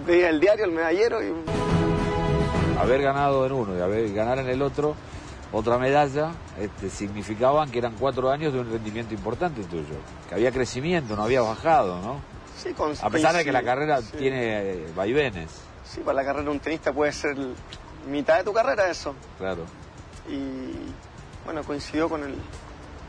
veía 0.05 0.29
el 0.29 0.39
diario, 0.39 0.65
el 0.65 0.71
medallero 0.71 1.21
y 1.23 1.33
Haber 2.79 3.01
ganado 3.01 3.45
en 3.45 3.51
uno 3.51 3.77
y 3.77 3.81
haber 3.81 4.11
ganar 4.13 4.39
en 4.39 4.49
el 4.49 4.61
otro 4.61 4.95
otra 5.51 5.77
medalla 5.77 6.31
este, 6.59 6.89
significaban 6.89 7.69
que 7.69 7.77
eran 7.77 7.93
cuatro 7.99 8.29
años 8.31 8.51
de 8.53 8.59
un 8.59 8.71
rendimiento 8.71 9.13
importante 9.13 9.63
tuyo, 9.63 9.95
que 10.27 10.33
había 10.35 10.51
crecimiento, 10.51 11.15
no 11.15 11.21
había 11.23 11.41
bajado, 11.41 12.01
¿no? 12.01 12.19
sí, 12.57 12.73
con, 12.73 12.91
A 13.01 13.09
pesar 13.11 13.35
de 13.35 13.45
que 13.45 13.51
la 13.51 13.61
carrera 13.63 14.01
sí. 14.01 14.17
tiene 14.17 14.71
eh, 14.71 14.87
vaivenes, 14.95 15.51
Sí, 15.85 15.99
para 16.01 16.15
la 16.15 16.23
carrera 16.25 16.45
de 16.45 16.49
un 16.49 16.59
tenista 16.59 16.91
puede 16.91 17.11
ser 17.11 17.37
mitad 18.09 18.37
de 18.37 18.43
tu 18.43 18.51
carrera 18.51 18.89
eso. 18.89 19.13
claro. 19.37 19.63
y 20.27 20.71
bueno, 21.45 21.61
coincidió 21.63 22.09
con 22.09 22.23
el, 22.23 22.35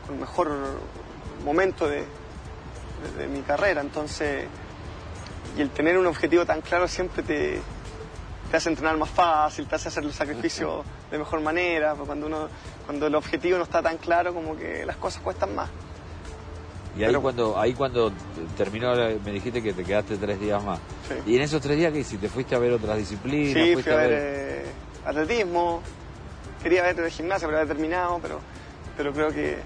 con 0.05 0.13
el 0.15 0.21
mejor 0.21 0.51
momento 1.43 1.87
de, 1.89 2.01
de- 2.01 3.17
de 3.17 3.27
mi 3.27 3.41
carrera, 3.41 3.81
entonces, 3.81 4.45
y 5.57 5.61
el 5.61 5.69
tener 5.69 5.97
un 5.97 6.05
objetivo 6.07 6.45
tan 6.45 6.61
claro 6.61 6.87
siempre 6.87 7.23
te, 7.23 7.59
te 8.51 8.57
hace 8.57 8.69
entrenar 8.69 8.97
más 8.97 9.09
fácil, 9.09 9.67
te 9.67 9.75
hace 9.75 9.87
hacer 9.89 10.03
los 10.05 10.15
sacrificios 10.15 10.83
de 11.11 11.17
mejor 11.17 11.41
manera, 11.41 11.91
porque 11.93 12.07
cuando 12.07 12.27
uno, 12.27 12.49
cuando 12.85 13.07
el 13.07 13.15
objetivo 13.15 13.57
no 13.57 13.63
está 13.63 13.81
tan 13.81 13.97
claro, 13.97 14.33
como 14.33 14.55
que 14.57 14.85
las 14.85 14.97
cosas 14.97 15.21
cuestan 15.21 15.55
más. 15.55 15.69
Y 16.97 17.01
ahí 17.03 17.07
Pero- 17.07 17.21
cuando 17.21 17.59
ahí 17.59 17.73
cuando 17.73 18.11
terminó, 18.57 18.95
me 18.95 19.31
dijiste 19.31 19.61
que 19.61 19.73
te 19.73 19.83
quedaste 19.83 20.17
tres 20.17 20.39
días 20.39 20.63
más. 20.63 20.79
Sí. 21.09 21.31
Y 21.31 21.35
en 21.35 21.41
esos 21.41 21.61
tres 21.61 21.77
días, 21.77 21.91
¿qué 21.91 21.99
hiciste? 21.99 22.29
¿Fuiste 22.29 22.55
a 22.55 22.59
ver 22.59 22.71
otras 22.71 22.97
disciplinas? 22.97 23.53
Sí, 23.53 23.73
¿Fuiste 23.73 23.83
fui 23.83 23.91
a 23.91 23.95
ver 23.97 24.11
eh, 24.13 24.65
atletismo, 25.05 25.81
quería 26.63 26.83
ver 26.83 26.95
de 26.95 27.11
gimnasia, 27.11 27.47
pero 27.47 27.59
había 27.59 27.73
terminado, 27.73 28.17
pero, 28.21 28.39
pero 28.95 29.11
creo 29.13 29.29
que 29.29 29.57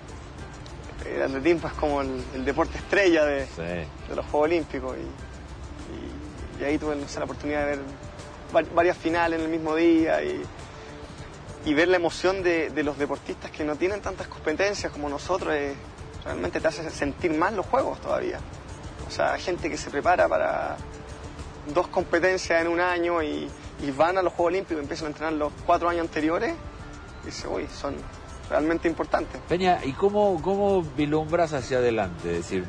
el 1.06 1.22
atletismo 1.22 1.68
es 1.68 1.74
como 1.76 2.02
el, 2.02 2.22
el 2.34 2.44
deporte 2.46 2.78
estrella 2.80 3.24
de, 3.26 3.46
Sí. 3.46 3.62
de 3.62 4.16
los 4.16 4.26
Juegos 4.26 4.48
Olímpicos 4.50 4.98
y, 4.98 5.29
y- 6.60 6.64
ahí 6.64 6.78
tuve 6.78 6.96
la 6.96 7.24
oportunidad 7.24 7.62
de 7.62 7.66
ver 7.68 7.80
va- 8.56 8.74
varias 8.76 8.98
finales 8.98 9.40
en 9.40 9.46
el 9.46 9.52
mismo 9.52 9.76
día 9.76 10.24
y, 10.24 10.42
y 11.66 11.74
ver 11.74 11.88
la 11.88 11.98
emoción 11.98 12.42
de, 12.44 12.70
de 12.70 12.84
los 12.84 12.98
deportistas 12.98 13.52
que 13.52 13.64
no 13.64 13.76
tienen 13.76 14.02
tantas 14.02 14.28
competencias 14.28 14.92
como 14.92 15.10
nosotros 15.10 15.54
eh, 15.54 15.76
realmente 16.24 16.60
te 16.60 16.68
hace 16.68 16.90
sentir 16.90 17.32
más 17.34 17.54
los 17.54 17.66
Juegos 17.66 18.00
todavía. 18.02 18.40
O 19.08 19.12
sea, 19.12 19.38
gente 19.38 19.70
que 19.70 19.78
se 19.78 19.90
prepara 19.90 20.28
para 20.28 20.78
dos 21.74 21.88
competencias 21.88 22.62
en 22.62 22.68
un 22.68 22.80
año 22.80 23.22
y, 23.24 23.50
y 23.82 23.92
van 23.92 24.18
a 24.18 24.22
los 24.22 24.34
Juegos 24.34 24.52
Olímpicos 24.54 24.78
y 24.82 24.84
empiezan 24.84 25.08
a 25.08 25.10
entrenar 25.10 25.34
los 25.34 25.52
cuatro 25.66 25.90
años 25.90 26.02
anteriores 26.02 26.54
dice, 27.26 27.48
uy, 27.48 27.68
son 27.68 27.96
realmente 28.50 28.88
importantes. 28.88 29.40
Peña, 29.48 29.80
¿y 29.84 29.92
cómo, 29.94 30.42
cómo 30.42 30.82
vislumbras 30.82 31.54
hacia 31.54 31.78
adelante? 31.78 32.32
Es 32.32 32.38
decir, 32.38 32.66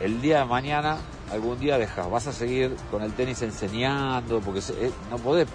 el 0.00 0.20
día 0.20 0.40
de 0.40 0.44
mañana, 0.44 0.98
algún 1.32 1.58
día 1.58 1.78
dejas, 1.78 2.10
vas 2.10 2.26
a 2.26 2.32
seguir 2.32 2.74
con 2.90 3.02
el 3.02 3.12
tenis 3.12 3.42
enseñando, 3.42 4.40
porque 4.40 4.60
se- 4.60 4.86
eh, 4.86 4.90
no 5.10 5.18
podés, 5.18 5.46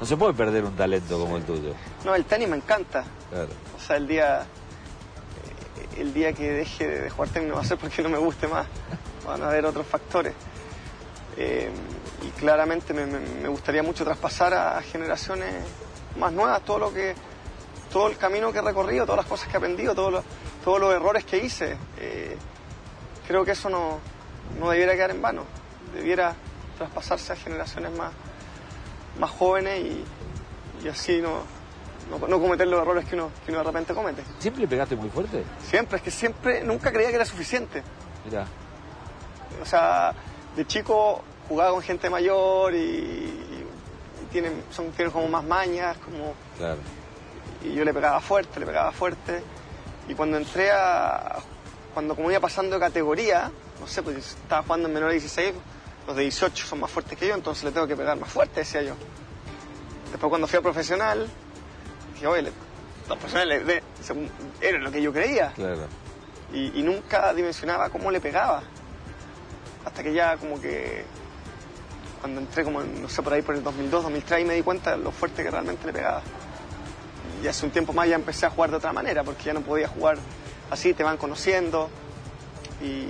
no 0.00 0.06
se 0.06 0.16
puede 0.16 0.34
perder 0.34 0.64
un 0.64 0.74
talento 0.76 1.18
como 1.18 1.36
el 1.36 1.44
tuyo. 1.44 1.72
No, 2.04 2.14
el 2.14 2.24
tenis 2.24 2.48
me 2.48 2.56
encanta. 2.56 3.04
Claro. 3.30 3.48
O 3.76 3.80
sea, 3.80 3.96
el 3.96 4.06
día, 4.06 4.42
eh, 4.42 6.00
el 6.00 6.12
día 6.14 6.32
que 6.32 6.50
deje 6.50 6.86
de 6.86 7.10
jugar 7.10 7.30
tenis 7.30 7.48
no 7.48 7.54
va 7.56 7.60
a 7.62 7.64
ser 7.64 7.78
porque 7.78 8.02
no 8.02 8.08
me 8.08 8.18
guste 8.18 8.46
más. 8.48 8.66
Van 9.26 9.42
a 9.42 9.48
haber 9.48 9.64
otros 9.66 9.86
factores. 9.86 10.32
Eh, 11.36 11.70
y 12.22 12.28
claramente 12.40 12.94
me, 12.94 13.04
me- 13.06 13.18
me 13.20 13.48
gustaría 13.48 13.82
mucho 13.82 14.04
traspasar 14.04 14.54
a 14.54 14.80
generaciones 14.82 15.52
más 16.18 16.32
nuevas 16.32 16.62
todo 16.64 16.78
lo 16.78 16.92
que, 16.94 17.14
todo 17.92 18.08
el 18.08 18.16
camino 18.16 18.50
que 18.52 18.58
he 18.58 18.62
recorrido, 18.62 19.04
todas 19.04 19.18
las 19.18 19.26
cosas 19.26 19.48
que 19.48 19.54
he 19.54 19.58
aprendido, 19.58 19.94
todos 19.94 20.12
los, 20.12 20.24
todos 20.64 20.80
los 20.80 20.94
errores 20.94 21.24
que 21.24 21.38
hice. 21.38 21.76
Eh, 21.98 22.36
creo 23.26 23.44
que 23.44 23.50
eso 23.52 23.68
no, 23.68 23.98
no 24.58 24.70
debiera 24.70 24.94
quedar 24.94 25.10
en 25.10 25.22
vano. 25.22 25.42
Debiera 25.94 26.34
traspasarse 26.78 27.32
a 27.32 27.36
generaciones 27.36 27.92
más, 27.96 28.12
más 29.18 29.30
jóvenes 29.30 29.80
y, 29.80 30.04
y 30.84 30.88
así 30.88 31.20
no, 31.20 31.42
no, 32.10 32.26
no 32.26 32.40
cometer 32.40 32.66
los 32.66 32.80
errores 32.80 33.04
que 33.06 33.14
uno, 33.14 33.30
que 33.44 33.50
uno 33.52 33.60
de 33.60 33.66
repente 33.66 33.94
comete. 33.94 34.22
¿Siempre 34.38 34.62
le 34.62 34.68
pegaste 34.68 34.96
muy 34.96 35.08
fuerte? 35.08 35.42
Siempre, 35.68 35.96
es 35.98 36.02
que 36.02 36.10
siempre, 36.10 36.62
nunca 36.62 36.92
creía 36.92 37.08
que 37.08 37.16
era 37.16 37.24
suficiente. 37.24 37.82
Mira, 38.24 38.46
O 39.62 39.64
sea, 39.64 40.12
de 40.54 40.66
chico 40.66 41.22
jugaba 41.48 41.70
con 41.70 41.82
gente 41.82 42.10
mayor 42.10 42.74
y, 42.74 42.78
y 42.78 43.66
tienen, 44.32 44.64
son, 44.70 44.90
tienen 44.92 45.12
como 45.12 45.28
más 45.28 45.44
mañas, 45.44 45.96
como, 45.98 46.34
claro. 46.58 46.78
y 47.62 47.72
yo 47.72 47.84
le 47.84 47.94
pegaba 47.94 48.20
fuerte, 48.20 48.60
le 48.60 48.66
pegaba 48.66 48.92
fuerte. 48.92 49.42
Y 50.08 50.14
cuando 50.14 50.36
entré 50.36 50.70
a, 50.70 51.38
cuando 51.94 52.14
como 52.14 52.30
iba 52.30 52.40
pasando 52.40 52.76
de 52.76 52.80
categoría, 52.80 53.50
no 53.80 53.86
sé, 53.86 54.02
pues 54.02 54.16
estaba 54.16 54.62
jugando 54.62 54.88
en 54.88 54.94
menor 54.94 55.08
de 55.08 55.14
16, 55.14 55.54
los 56.06 56.16
de 56.16 56.22
18 56.22 56.66
son 56.66 56.80
más 56.80 56.90
fuertes 56.90 57.18
que 57.18 57.26
yo, 57.28 57.34
entonces 57.34 57.64
le 57.64 57.72
tengo 57.72 57.86
que 57.86 57.96
pegar 57.96 58.18
más 58.18 58.30
fuerte, 58.30 58.60
decía 58.60 58.82
yo. 58.82 58.94
Después 60.10 60.28
cuando 60.28 60.46
fui 60.46 60.58
a 60.58 60.62
profesional, 60.62 61.28
dije, 62.14 62.26
oye, 62.26 62.42
los 62.42 63.18
profesionales 63.18 63.82
era 64.60 64.78
lo 64.78 64.90
que 64.90 65.02
yo 65.02 65.12
creía. 65.12 65.52
Claro. 65.52 65.86
y, 66.52 66.78
y 66.78 66.82
nunca 66.82 67.34
dimensionaba 67.34 67.90
cómo 67.90 68.10
le 68.10 68.20
pegaba. 68.20 68.62
Hasta 69.84 70.02
que 70.02 70.12
ya 70.12 70.36
como 70.36 70.60
que 70.60 71.04
cuando 72.20 72.40
entré 72.40 72.64
como, 72.64 72.80
en, 72.82 73.02
no 73.02 73.08
sé, 73.08 73.22
por 73.22 73.32
ahí 73.32 73.42
por 73.42 73.54
el 73.54 73.62
2002, 73.62 74.02
2003, 74.02 74.32
ahí 74.32 74.44
me 74.44 74.54
di 74.54 74.62
cuenta 74.62 74.96
de 74.96 74.98
lo 74.98 75.12
fuerte 75.12 75.42
que 75.42 75.50
realmente 75.50 75.86
le 75.86 75.92
pegaba. 75.92 76.22
Y 77.42 77.46
hace 77.46 77.66
un 77.66 77.72
tiempo 77.72 77.92
más 77.92 78.08
ya 78.08 78.16
empecé 78.16 78.46
a 78.46 78.50
jugar 78.50 78.70
de 78.70 78.76
otra 78.76 78.92
manera, 78.92 79.22
porque 79.22 79.44
ya 79.44 79.52
no 79.52 79.60
podía 79.60 79.88
jugar 79.88 80.18
así, 80.70 80.94
te 80.94 81.04
van 81.04 81.16
conociendo. 81.16 81.88
Y 82.82 83.06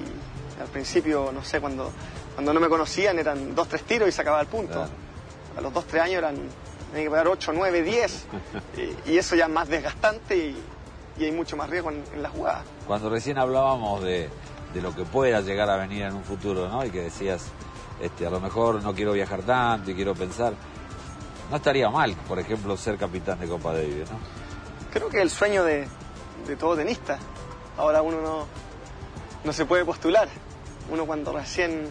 al 0.61 0.69
principio, 0.69 1.31
no 1.33 1.43
sé, 1.45 1.61
cuando, 1.61 1.91
cuando 2.35 2.53
no 2.53 2.61
me 2.61 2.69
conocían 2.69 3.19
eran 3.19 3.55
dos, 3.55 3.69
tres 3.69 3.83
tiros 3.85 4.09
y 4.09 4.13
se 4.13 4.23
acababa 4.23 4.43
el 4.43 4.49
punto. 4.49 4.73
Claro. 4.75 4.91
A 5.57 5.61
los 5.61 5.73
dos, 5.73 5.87
tres 5.87 6.03
años 6.03 6.19
eran, 6.19 6.37
tenía 6.93 7.23
que 7.23 7.29
8, 7.29 7.53
9, 7.55 7.83
10. 7.83 8.27
y, 9.07 9.13
y 9.13 9.19
eso 9.19 9.35
ya 9.37 9.45
es 9.47 9.51
más 9.51 9.69
desgastante 9.69 10.37
y, 10.37 10.63
y 11.19 11.25
hay 11.25 11.33
mucho 11.33 11.57
más 11.57 11.71
riesgo 11.71 11.91
en, 11.91 12.05
en 12.15 12.23
la 12.23 12.29
jugada. 12.29 12.63
Cuando 12.87 13.09
recién 13.09 13.39
hablábamos 13.39 14.03
de, 14.03 14.29
de 14.75 14.83
lo 14.83 14.95
que 14.95 15.05
pueda 15.05 15.41
llegar 15.41 15.71
a 15.71 15.77
venir 15.77 16.03
en 16.03 16.15
un 16.15 16.25
futuro, 16.25 16.69
¿no? 16.69 16.85
Y 16.85 16.91
que 16.91 17.03
decías, 17.03 17.47
este, 18.01 18.27
a 18.27 18.31
lo 18.31 18.41
mejor 18.41 18.83
no 18.83 18.95
quiero 18.95 19.13
viajar 19.13 19.43
tanto 19.43 19.91
y 19.91 19.95
quiero 19.95 20.15
pensar. 20.15 20.53
No 21.51 21.57
estaría 21.57 21.89
mal, 21.89 22.15
por 22.29 22.39
ejemplo, 22.39 22.77
ser 22.77 22.99
capitán 22.99 23.39
de 23.41 23.47
Copa 23.49 23.73
Davis, 23.73 24.11
¿no? 24.11 24.19
Creo 24.93 25.09
que 25.09 25.23
el 25.23 25.31
sueño 25.31 25.65
de, 25.65 25.87
de 26.47 26.57
todo 26.57 26.77
tenista. 26.77 27.19
Ahora 27.79 28.03
uno 28.03 28.21
no, 28.21 28.47
no 29.45 29.53
se 29.53 29.65
puede 29.65 29.85
postular. 29.85 30.29
Uno 30.91 31.05
cuando 31.07 31.33
recién 31.33 31.89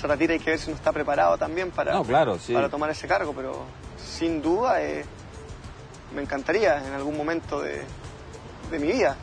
se 0.00 0.06
retira 0.06 0.32
hay 0.32 0.40
que 0.40 0.50
ver 0.50 0.58
si 0.58 0.68
uno 0.68 0.76
está 0.76 0.92
preparado 0.92 1.38
también 1.38 1.70
para, 1.70 1.92
No, 1.92 2.02
claro, 2.04 2.38
sí. 2.38 2.52
para 2.52 2.68
tomar 2.68 2.90
ese 2.90 3.06
cargo, 3.06 3.32
pero 3.34 3.62
sin 3.96 4.42
duda 4.42 4.82
eh, 4.82 5.04
me 6.14 6.22
encantaría 6.22 6.86
en 6.86 6.92
algún 6.92 7.16
momento 7.16 7.60
de, 7.60 7.82
de 8.70 8.78
mi 8.78 8.88
vida. 8.92 9.16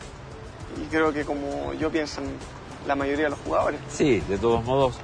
Y 0.81 0.85
creo 0.85 1.11
que 1.11 1.25
como 1.25 1.73
yo 1.73 1.89
pienso 1.91 2.21
en 2.21 2.29
la 2.87 2.95
mayoría 2.95 3.25
de 3.25 3.31
los 3.31 3.39
jugadores. 3.39 3.79
Sí, 3.89 4.21
de 4.21 4.37
todos 4.37 4.63
modos, 4.63 4.95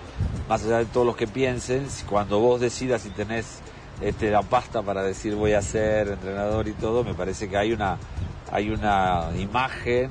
más 0.47 0.63
allá 0.63 0.77
de 0.79 0.85
todos 0.85 1.05
los 1.05 1.15
que 1.17 1.27
piensen, 1.27 1.87
cuando 2.09 2.39
vos 2.39 2.61
decidas 2.61 3.01
si 3.01 3.09
tenés 3.09 3.59
este, 4.01 4.31
la 4.31 4.41
pasta 4.43 4.81
para 4.81 5.03
decir 5.03 5.35
voy 5.35 5.53
a 5.53 5.61
ser 5.61 6.07
entrenador 6.07 6.67
y 6.67 6.71
todo, 6.73 7.03
me 7.03 7.13
parece 7.13 7.49
que 7.49 7.57
hay 7.57 7.73
una, 7.73 7.97
hay 8.51 8.69
una 8.69 9.29
imagen 9.37 10.09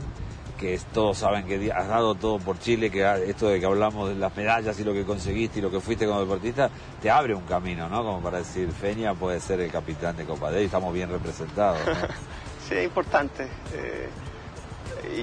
que 0.57 0.79
todos 0.93 1.19
saben 1.19 1.47
que 1.47 1.71
has 1.73 1.89
dado 1.89 2.15
todo 2.15 2.39
por 2.39 2.59
Chile, 2.59 2.91
que 2.91 3.05
esto 3.29 3.49
de 3.49 3.61
que 3.61 3.67
hablamos 3.67 4.09
de 4.09 4.15
las 4.17 4.35
medallas 4.37 4.79
y 4.81 4.85
lo 4.85 4.93
que 4.93 5.05
conseguiste 5.05 5.59
y 5.59 5.63
lo 5.63 5.71
que 5.71 5.81
fuiste 5.81 6.07
como 6.07 6.21
deportista, 6.21 6.71
te 7.01 7.11
abre 7.11 7.35
un 7.35 7.45
camino, 7.45 7.89
¿no? 7.89 8.03
Como 8.03 8.21
para 8.21 8.39
decir, 8.39 8.71
Feña 8.73 9.15
puede 9.15 9.41
ser 9.41 9.61
el 9.61 9.71
capitán 9.71 10.17
de 10.17 10.25
Copa 10.25 10.51
Davis, 10.51 10.67
estamos 10.67 10.93
bien 10.93 11.11
representados, 11.11 11.79
¿no? 11.87 11.93
Sí, 12.69 12.75
es 12.75 12.85
importante. 12.85 13.45
eh, 13.75 14.09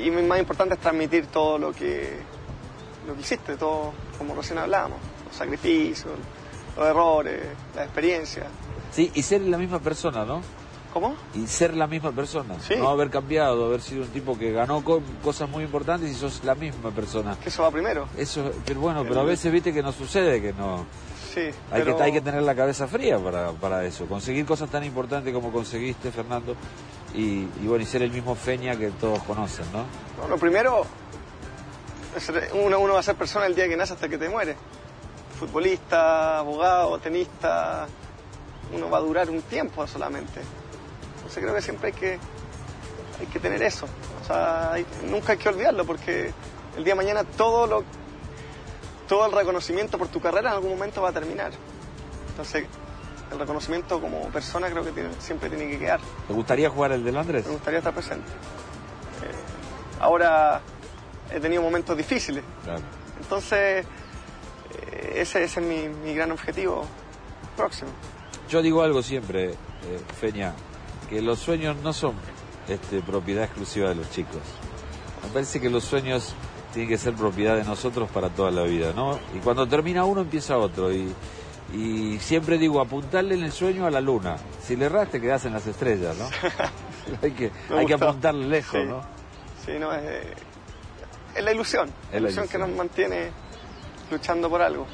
y 0.06 0.10
más 0.12 0.40
importante 0.40 0.76
es 0.76 0.80
transmitir 0.80 1.28
todo 1.28 1.58
lo 1.58 1.74
que, 1.74 2.18
lo 3.06 3.16
que 3.16 3.22
hiciste, 3.22 3.58
todo 3.58 3.92
como 4.18 4.34
recién 4.34 4.60
hablábamos, 4.60 5.00
los 5.28 5.36
sacrificios, 5.36 6.14
los 6.78 6.88
errores, 6.88 7.42
la 7.76 7.84
experiencia. 7.84 8.46
Sí, 8.92 9.12
y 9.14 9.22
ser 9.24 9.42
la 9.42 9.58
misma 9.58 9.80
persona, 9.80 10.24
¿no? 10.24 10.42
¿Cómo? 10.94 11.16
y 11.34 11.48
ser 11.48 11.74
la 11.74 11.88
misma 11.88 12.12
persona. 12.12 12.56
Sí. 12.60 12.76
No 12.78 12.90
haber 12.90 13.10
cambiado, 13.10 13.66
haber 13.66 13.82
sido 13.82 14.04
un 14.04 14.10
tipo 14.10 14.38
que 14.38 14.52
ganó 14.52 14.84
co- 14.84 15.02
cosas 15.24 15.50
muy 15.50 15.64
importantes 15.64 16.10
y 16.10 16.14
sos 16.14 16.44
la 16.44 16.54
misma 16.56 16.92
persona. 16.92 17.36
Que 17.42 17.50
eso 17.50 17.64
va 17.64 17.72
primero. 17.72 18.08
Eso, 18.16 18.52
pero 18.66 18.80
bueno, 18.80 19.04
pero 19.04 19.22
a 19.22 19.24
veces 19.24 19.52
viste 19.52 19.74
que 19.74 19.82
no 19.82 19.92
sucede, 19.92 20.40
que 20.42 20.54
no. 20.54 20.86
Sí, 21.34 21.42
Hay, 21.72 21.82
pero 21.82 21.98
que, 21.98 22.04
hay 22.04 22.12
que 22.12 22.22
tener 22.22 22.44
la 22.44 22.54
cabeza 22.54 22.88
fría 22.88 23.18
para, 23.18 23.52
para 23.54 23.84
eso. 23.86 24.06
Conseguir 24.06 24.46
cosas 24.46 24.70
tan 24.70 24.84
importantes 24.84 25.34
como 25.34 25.52
conseguiste, 25.52 26.12
Fernando, 26.12 26.56
y, 27.16 27.40
y 27.62 27.66
bueno, 27.66 27.84
y 27.84 27.88
ser 27.88 28.04
el 28.04 28.12
mismo 28.12 28.36
Feña 28.36 28.76
que 28.76 28.92
todos 28.92 29.18
conocen, 29.24 29.66
¿no? 29.74 29.84
no, 30.22 30.30
lo 30.30 30.38
primero, 30.38 30.86
uno, 32.54 32.80
uno 32.80 32.94
va 32.94 33.00
a 33.00 33.04
ser 33.04 33.16
persona 33.16 33.48
el 33.48 33.56
día 33.56 33.68
que 33.68 33.76
nace 33.76 33.94
hasta 33.94 34.08
que 34.08 34.18
te 34.20 34.30
muere. 34.30 34.56
Futbolista, 35.40 36.38
abogado, 36.40 37.00
tenista, 37.00 37.88
uno 38.74 38.90
va 38.90 39.00
a 39.00 39.02
durar 39.02 39.30
un 39.30 39.42
tiempo 39.42 39.86
solamente. 39.88 40.40
Entonces 41.24 41.42
creo 41.44 41.56
que 41.56 41.62
siempre 41.62 41.88
hay 41.88 41.94
que, 41.94 42.20
hay 43.20 43.26
que 43.28 43.40
tener 43.40 43.62
eso. 43.64 43.86
O 44.22 44.26
sea, 44.26 44.74
hay- 44.74 44.86
nunca 45.06 45.34
hay 45.34 45.38
que 45.38 45.50
olvidarlo 45.50 45.86
porque 45.86 46.32
el 46.78 46.84
día 46.84 46.94
de 46.94 46.98
mañana 46.98 47.24
todo 47.24 47.66
lo 47.68 47.84
todo 49.08 49.26
el 49.26 49.32
reconocimiento 49.34 49.98
por 49.98 50.08
tu 50.08 50.20
carrera 50.22 50.50
en 50.52 50.56
algún 50.56 50.72
momento 50.72 51.02
va 51.02 51.10
a 51.10 51.12
terminar. 51.12 51.52
Entonces, 52.30 52.66
el 53.32 53.38
reconocimiento 53.40 54.00
como 54.02 54.30
persona 54.30 54.70
creo 54.70 54.84
que 54.84 54.92
tiene- 54.92 55.10
siempre 55.20 55.50
tiene 55.50 55.70
que 55.70 55.78
quedar. 55.80 56.00
¿Te 56.28 56.34
gustaría 56.34 56.70
jugar 56.70 56.94
el 56.94 57.04
de 57.04 57.12
Londres? 57.12 57.46
Me 57.46 57.52
gustaría 57.54 57.80
estar 57.80 57.94
presente. 57.94 58.28
Eh, 58.30 60.00
ahora 60.00 60.62
he 61.32 61.40
tenido 61.40 61.62
momentos 61.62 61.96
difíciles, 61.98 62.44
Claro. 62.64 62.82
entonces 63.22 63.86
eh, 64.92 65.12
ese, 65.16 65.44
ese 65.44 65.60
es 65.60 65.66
mi, 65.66 65.88
mi 65.90 66.16
gran 66.16 66.32
objetivo 66.32 66.86
próximo. 67.58 67.92
Yo 68.50 68.62
digo 68.62 68.82
algo 68.84 69.02
siempre, 69.04 69.52
eh, 69.52 69.56
Feña, 70.20 70.54
que 71.14 71.22
los 71.22 71.38
sueños 71.38 71.76
no 71.84 71.94
son 71.94 72.16
este, 72.68 73.02
propiedad 73.02 73.44
exclusiva 73.44 73.90
de 73.90 73.96
los 73.96 74.10
chicos. 74.10 74.42
Me 75.24 75.30
parece 75.30 75.62
que 75.62 75.70
los 75.70 75.84
sueños 75.84 76.34
tienen 76.74 76.90
que 76.90 76.98
ser 76.98 77.14
propiedad 77.14 77.56
de 77.56 77.64
nosotros 77.64 78.10
para 78.10 78.30
toda 78.30 78.50
la 78.50 78.64
vida, 78.64 78.94
¿no? 78.96 79.20
Y 79.36 79.40
cuando 79.40 79.68
termina 79.68 80.06
uno 80.06 80.22
empieza 80.22 80.58
otro. 80.58 80.92
Y, 80.92 81.14
y 81.72 82.18
siempre 82.20 82.58
digo, 82.58 82.82
apuntarle 82.82 83.36
en 83.36 83.44
el 83.44 83.52
sueño 83.52 83.86
a 83.86 83.92
la 83.92 84.02
luna. 84.02 84.38
Si 84.64 84.76
le 84.76 84.86
erras 84.86 85.10
te 85.12 85.22
quedás 85.22 85.46
en 85.46 85.54
las 85.54 85.68
estrellas, 85.68 86.16
¿no? 86.18 86.26
hay 87.22 87.32
que, 87.32 87.52
hay 87.70 87.86
que 87.86 87.94
gustó. 87.94 88.10
apuntarle 88.10 88.48
lejos, 88.48 88.80
Sí. 88.82 88.88
¿no? 88.88 89.02
Sí, 89.64 89.72
no, 89.80 89.94
es, 89.94 90.26
es 91.36 91.44
la 91.44 91.52
ilusión, 91.54 91.90
Es 92.08 92.14
la 92.14 92.18
ilusión 92.30 92.48
que 92.48 92.58
nos 92.58 92.70
mantiene 92.70 93.30
luchando 94.10 94.50
por 94.50 94.64
algo. 94.64 94.88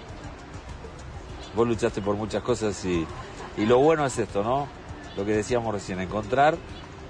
Vos 1.56 1.66
luchaste 1.66 2.02
por 2.02 2.16
muchas 2.16 2.44
cosas 2.44 2.84
y, 2.84 3.08
y 3.58 3.66
lo 3.66 3.78
bueno 3.80 4.06
es 4.06 4.18
esto, 4.20 4.44
¿no? 4.44 4.68
Lo 5.20 5.26
que 5.26 5.36
decíamos 5.36 5.74
recién, 5.74 6.00
encontrar 6.00 6.56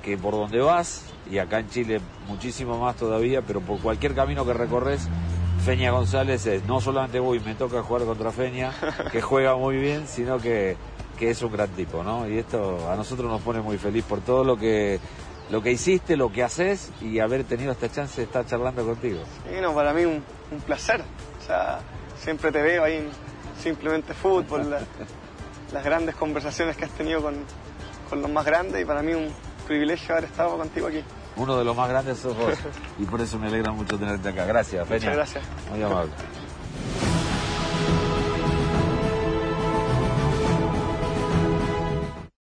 que 0.03 0.17
por 0.17 0.33
donde 0.33 0.59
vas, 0.59 1.05
y 1.29 1.37
acá 1.37 1.59
en 1.59 1.69
Chile 1.69 2.01
muchísimo 2.27 2.79
más 2.79 2.95
todavía, 2.95 3.41
pero 3.43 3.61
por 3.61 3.79
cualquier 3.79 4.15
camino 4.15 4.45
que 4.45 4.53
recorres, 4.53 5.07
Feña 5.63 5.91
González 5.91 6.45
es, 6.47 6.63
no 6.65 6.81
solamente 6.81 7.19
voy, 7.19 7.39
me 7.41 7.53
toca 7.53 7.83
jugar 7.83 8.05
contra 8.05 8.31
Feña, 8.31 8.71
que 9.11 9.21
juega 9.21 9.55
muy 9.57 9.77
bien, 9.77 10.07
sino 10.07 10.39
que, 10.39 10.75
que 11.19 11.29
es 11.29 11.41
un 11.43 11.51
gran 11.51 11.69
tipo, 11.69 12.03
¿no? 12.03 12.27
Y 12.27 12.37
esto 12.39 12.89
a 12.89 12.95
nosotros 12.95 13.29
nos 13.29 13.41
pone 13.41 13.61
muy 13.61 13.77
feliz 13.77 14.03
por 14.05 14.21
todo 14.21 14.43
lo 14.43 14.57
que, 14.57 14.99
lo 15.51 15.61
que 15.61 15.71
hiciste, 15.71 16.15
lo 16.17 16.31
que 16.31 16.43
haces 16.43 16.91
y 17.01 17.19
haber 17.19 17.43
tenido 17.43 17.73
esta 17.73 17.91
chance 17.91 18.21
de 18.21 18.23
estar 18.25 18.45
charlando 18.47 18.83
contigo. 18.85 19.19
Y 19.55 19.61
no, 19.61 19.75
para 19.75 19.93
mí 19.93 20.05
un, 20.05 20.23
un 20.51 20.59
placer. 20.65 21.01
O 21.43 21.45
sea, 21.45 21.79
siempre 22.17 22.51
te 22.51 22.61
veo 22.61 22.83
ahí 22.85 22.95
en 22.95 23.09
simplemente 23.61 24.13
fútbol, 24.13 24.69
la- 24.69 24.79
las 25.73 25.83
grandes 25.83 26.15
conversaciones 26.15 26.77
que 26.77 26.85
has 26.85 26.91
tenido 26.91 27.21
con, 27.21 27.35
con 28.09 28.21
los 28.21 28.31
más 28.31 28.45
grandes 28.45 28.81
y 28.81 28.85
para 28.85 29.01
mí 29.01 29.13
un 29.13 29.29
privilegio 29.67 30.15
haber 30.15 30.25
estado 30.25 30.57
contigo 30.57 30.87
aquí. 30.87 31.03
Uno 31.35 31.57
de 31.57 31.63
los 31.63 31.75
más 31.75 31.87
grandes 31.87 32.17
sos 32.17 32.35
vos 32.35 32.53
y 32.99 33.05
por 33.05 33.21
eso 33.21 33.37
me 33.39 33.47
alegra 33.47 33.71
mucho 33.71 33.97
tenerte 33.97 34.29
acá. 34.29 34.45
Gracias. 34.45 34.89
Muchas 34.89 35.15
gracias. 35.15 35.43
Muy 35.71 35.81
amable. 35.81 36.11